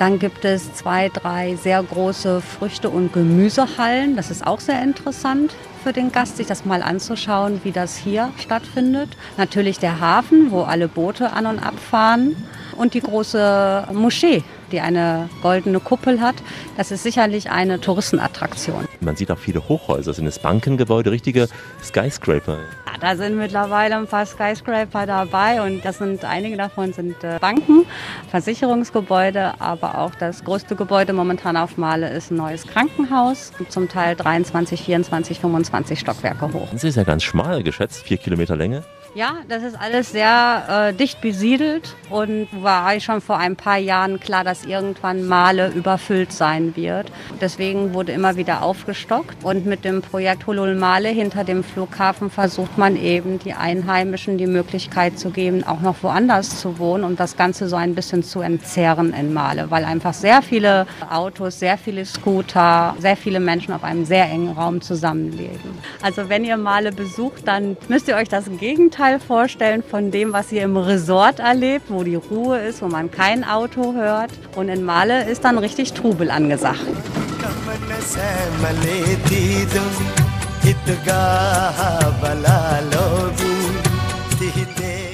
[0.00, 4.16] Dann gibt es zwei, drei sehr große Früchte- und Gemüsehallen.
[4.16, 8.32] Das ist auch sehr interessant für den Gast, sich das mal anzuschauen, wie das hier
[8.38, 9.10] stattfindet.
[9.36, 12.34] Natürlich der Hafen, wo alle Boote an und abfahren.
[12.80, 16.36] Und die große Moschee, die eine goldene Kuppel hat.
[16.78, 18.88] Das ist sicherlich eine Touristenattraktion.
[19.00, 20.14] Man sieht auch viele Hochhäuser.
[20.14, 21.48] Sind es Bankengebäude, richtige
[21.84, 22.56] Skyscraper?
[22.86, 27.36] Ja, da sind mittlerweile ein paar Skyscraper dabei und das sind einige davon sind äh,
[27.38, 27.84] Banken,
[28.30, 34.16] Versicherungsgebäude, aber auch das größte Gebäude momentan auf Male ist ein neues Krankenhaus, zum Teil
[34.16, 36.68] 23, 24, 25 Stockwerke hoch.
[36.72, 38.84] Das ist ja ganz schmal geschätzt, vier Kilometer Länge.
[39.12, 44.20] Ja, das ist alles sehr äh, dicht besiedelt und war schon vor ein paar Jahren
[44.20, 47.10] klar, dass irgendwann Male überfüllt sein wird.
[47.40, 52.78] Deswegen wurde immer wieder aufgestockt und mit dem Projekt Hulul Male hinter dem Flughafen versucht
[52.78, 57.36] man eben die Einheimischen die Möglichkeit zu geben, auch noch woanders zu wohnen und das
[57.36, 62.04] Ganze so ein bisschen zu entzerren in Male, weil einfach sehr viele Autos, sehr viele
[62.04, 65.78] Scooter, sehr viele Menschen auf einem sehr engen Raum zusammenleben.
[66.00, 70.34] Also wenn ihr Male besucht, dann müsst ihr euch das Gegenteil Gegenteil vorstellen von dem,
[70.34, 74.30] was ihr im Resort erlebt, wo die Ruhe ist, wo man kein Auto hört.
[74.56, 76.84] Und in Male ist dann richtig Trubel angesagt.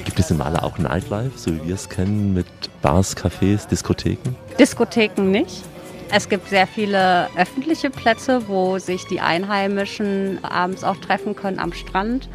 [0.04, 2.46] Gibt es in Male auch Nightlife, so wie wir es kennen, mit
[2.82, 4.34] Bars, Cafés, Diskotheken?
[4.58, 5.62] Diskotheken nicht.
[6.12, 11.72] Es gibt sehr viele öffentliche Plätze, wo sich die Einheimischen abends auch treffen können am
[11.72, 12.28] Strand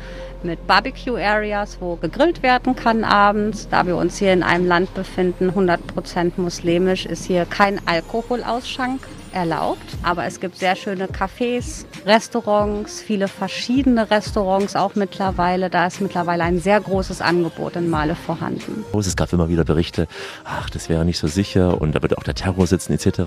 [0.44, 3.68] mit Barbecue-Areas, wo gegrillt werden kann abends.
[3.70, 9.02] Da wir uns hier in einem Land befinden, 100% muslimisch, ist hier kein Alkoholausschank
[9.34, 9.82] erlaubt.
[10.04, 15.70] Aber es gibt sehr schöne Cafés, Restaurants, viele verschiedene Restaurants auch mittlerweile.
[15.70, 18.84] Da ist mittlerweile ein sehr großes Angebot in Male vorhanden.
[18.98, 20.08] Es gab immer wieder Berichte,
[20.46, 23.20] ach, das wäre nicht so sicher und da würde auch der Terror sitzen etc.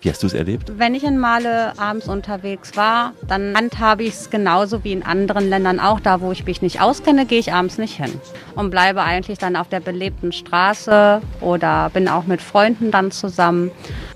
[0.00, 0.72] Wie hast du es erlebt?
[0.76, 5.48] Wenn ich in Male abends unterwegs war, dann handhabe ich es genauso wie in anderen
[5.48, 6.00] Ländern auch.
[6.00, 8.12] Da, wo ich mich nicht auskenne, gehe ich abends nicht hin
[8.54, 13.70] und bleibe eigentlich dann auf der belebten Straße oder bin auch mit Freunden dann zusammen.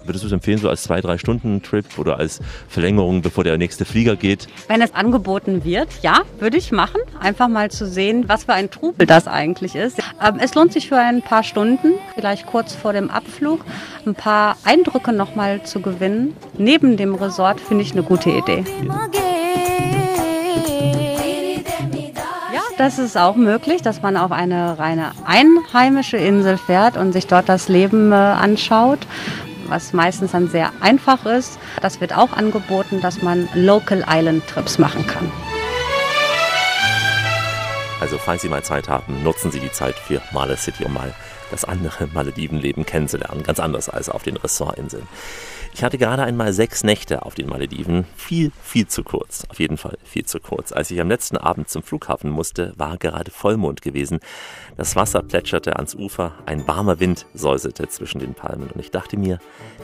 [0.09, 3.59] Würdest du es empfehlen, so als zwei, drei Stunden Trip oder als Verlängerung, bevor der
[3.59, 4.47] nächste Flieger geht?
[4.67, 7.03] Wenn es angeboten wird, ja, würde ich machen.
[7.21, 9.99] Einfach mal zu sehen, was für ein Trubel das eigentlich ist.
[10.25, 13.67] Ähm, es lohnt sich für ein paar Stunden, vielleicht kurz vor dem Abflug,
[14.07, 16.35] ein paar Eindrücke nochmal zu gewinnen.
[16.57, 18.65] Neben dem Resort finde ich eine gute Idee.
[22.55, 27.27] Ja, das ist auch möglich, dass man auf eine reine einheimische Insel fährt und sich
[27.27, 29.01] dort das Leben äh, anschaut
[29.69, 31.59] was meistens dann sehr einfach ist.
[31.81, 35.31] Das wird auch angeboten, dass man Local Island Trips machen kann.
[38.01, 41.15] Also falls Sie mal Zeit haben, nutzen Sie die Zeit für Male City, um mal
[41.51, 43.43] das andere Maledivenleben kennenzulernen.
[43.43, 45.09] Ganz anders als auf den Ressortinseln.
[45.79, 48.05] Ich hatte gerade einmal sechs Nächte auf den Malediven.
[48.17, 49.45] Viel, viel zu kurz.
[49.49, 50.73] Auf jeden Fall viel zu kurz.
[50.73, 54.19] Als ich am letzten Abend zum Flughafen musste, war gerade Vollmond gewesen.
[54.77, 59.17] Das Wasser plätscherte ans Ufer, ein warmer Wind säuselte zwischen den Palmen und ich dachte
[59.17, 59.39] mir,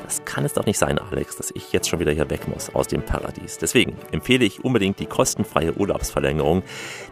[0.04, 2.74] das kann es doch nicht sein, Alex, dass ich jetzt schon wieder hier weg muss
[2.74, 3.58] aus dem Paradies.
[3.58, 6.64] Deswegen empfehle ich unbedingt die kostenfreie Urlaubsverlängerung.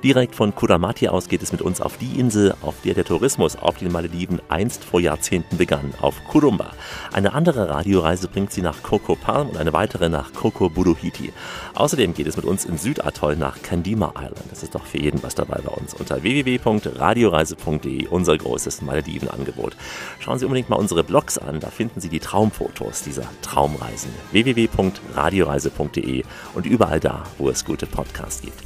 [0.03, 3.57] Direkt von Kuramati aus geht es mit uns auf die Insel, auf der der Tourismus
[3.57, 6.73] auf den Malediven einst vor Jahrzehnten begann, auf Kurumba.
[7.13, 11.33] Eine andere Radioreise bringt sie nach nach Koko Palm und eine weitere nach Koko Buruhiti.
[11.75, 14.51] Außerdem geht es mit uns im Südatoll nach Kandima Island.
[14.51, 19.77] Das ist doch für jeden was dabei bei uns unter www.radioreise.de, unser großes Malediven-Angebot.
[20.21, 24.11] Schauen Sie unbedingt mal unsere Blogs an, da finden Sie die Traumfotos dieser Traumreisen.
[24.31, 28.63] www.radioreise.de und überall da, wo es gute Podcasts gibt.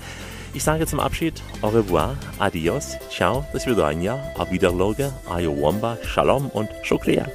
[0.55, 6.71] Ich sage zum Abschied au revoir, adios, ciao, das Vidania, a Wiederloge, Ayowomba, Shalom und
[6.83, 7.27] Shukriya.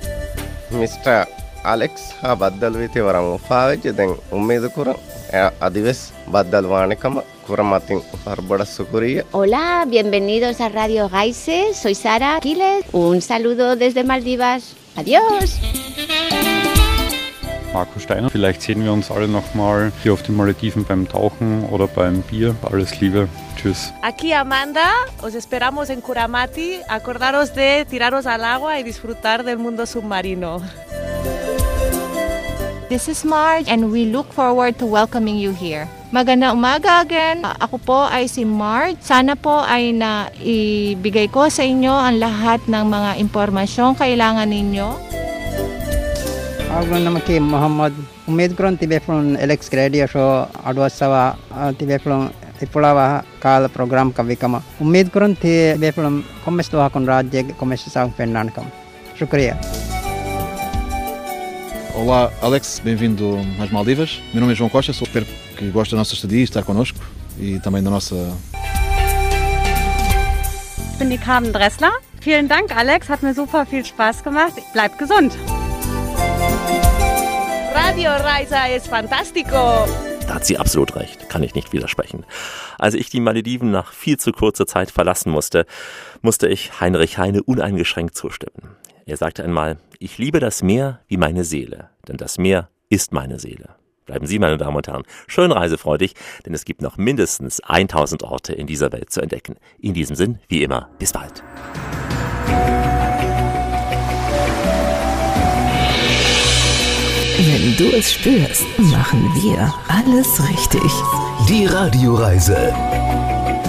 [0.72, 1.28] Mr.
[1.73, 4.95] Alex හා බද්දල් විතේ වරම් උපාවෙච්ච දැන් උම්මේද කුරන්
[5.69, 6.01] අදිවෙස්
[6.35, 7.17] බද්දල් වානකම
[7.47, 9.65] කුරමතින් පර්බඩ සුකුරිය Hola,
[9.95, 11.59] bienvenidos a Radio Raise.
[11.83, 12.85] Soy Sara Quiles.
[12.93, 14.63] Un saludo desde Maldivas.
[14.97, 15.59] Adiós.
[17.75, 18.31] Marco Steiner.
[18.31, 22.55] Vielleicht sehen wir uns alle nochmal hier auf den Malediven beim Tauchen oder beim Bier.
[22.63, 23.29] Alles Liebe.
[23.57, 23.93] Tschüss.
[24.03, 24.89] Aquí Amanda,
[25.23, 26.79] os esperamos en Curamati.
[26.89, 30.63] Acordaros de tiraros al agua y disfrutar del mundo submarino.
[32.92, 35.88] This is Marge and we look forward to welcoming you here.
[36.12, 37.48] Maganda umaga again.
[37.48, 39.00] Uh, ako po ay si Marge.
[39.00, 44.92] Sana po ay naibigay ko sa inyo ang lahat ng mga impormasyong kailangan ninyo.
[46.68, 47.96] Ako naman kay Muhammad.
[48.28, 50.52] Umid ko tibe from Alex Radio Show.
[50.52, 52.36] Adwas sa ah, tibe from
[52.66, 53.00] ಇಪ್ಪಳವ
[53.44, 58.68] ಕಾಲ ಪ್ರೋಗ್ರಾಮ್ ಕವಿಕಮ ಉಮ್ಮೀದ್ ಕುರಂತಿ ಬೇಫಲಂ ಕೊಮ್ಮೆಸ್ ದುಹಾಕೊಂಡು ರಾಜ್ಯ ಕೊಮ್ಮೆಸ್ ಸಾಂಗ್ ಪೆನ್ನಾಣಕಂ
[59.22, 59.56] ಶುಕ್ರಿಯಾ
[61.94, 64.22] Olá, Alex, bem-vindo às Maldivas.
[64.34, 65.26] Meu nome é João Costa, sou espero
[65.58, 67.00] que goste da nossa estadia e estar connosco
[67.38, 68.16] e também da nossa.
[70.94, 71.92] Ich bin die Carmen Dressler.
[72.22, 73.10] Vielen Dank, Alex.
[73.10, 74.54] Hat mir super viel Spaß gemacht.
[74.74, 75.34] Bleib gesund.
[77.74, 79.88] Radio Reisa es fantástico.
[80.28, 82.26] Da hat sie absolut recht, kann ich nicht widersprechen.
[82.78, 85.66] Als ich die Malediven nach viel zu kurzer Zeit verlassen musste,
[86.22, 88.78] musste ich Heinrich Heine uneingeschränkt zustimmen.
[89.06, 93.40] Er sagte einmal, ich liebe das Meer wie meine Seele, denn das Meer ist meine
[93.40, 93.76] Seele.
[94.06, 98.54] Bleiben Sie, meine Damen und Herren, schön reisefreudig, denn es gibt noch mindestens 1000 Orte
[98.54, 99.56] in dieser Welt zu entdecken.
[99.80, 101.44] In diesem Sinn, wie immer, bis bald.
[107.38, 110.92] Wenn du es spürst, machen wir alles richtig.
[111.50, 112.74] Die Radioreise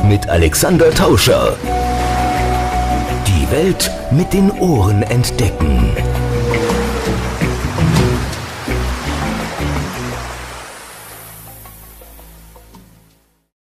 [0.04, 1.56] mit Alexander Tauscher.
[3.52, 6.21] Welt mit den Ohren entdecken.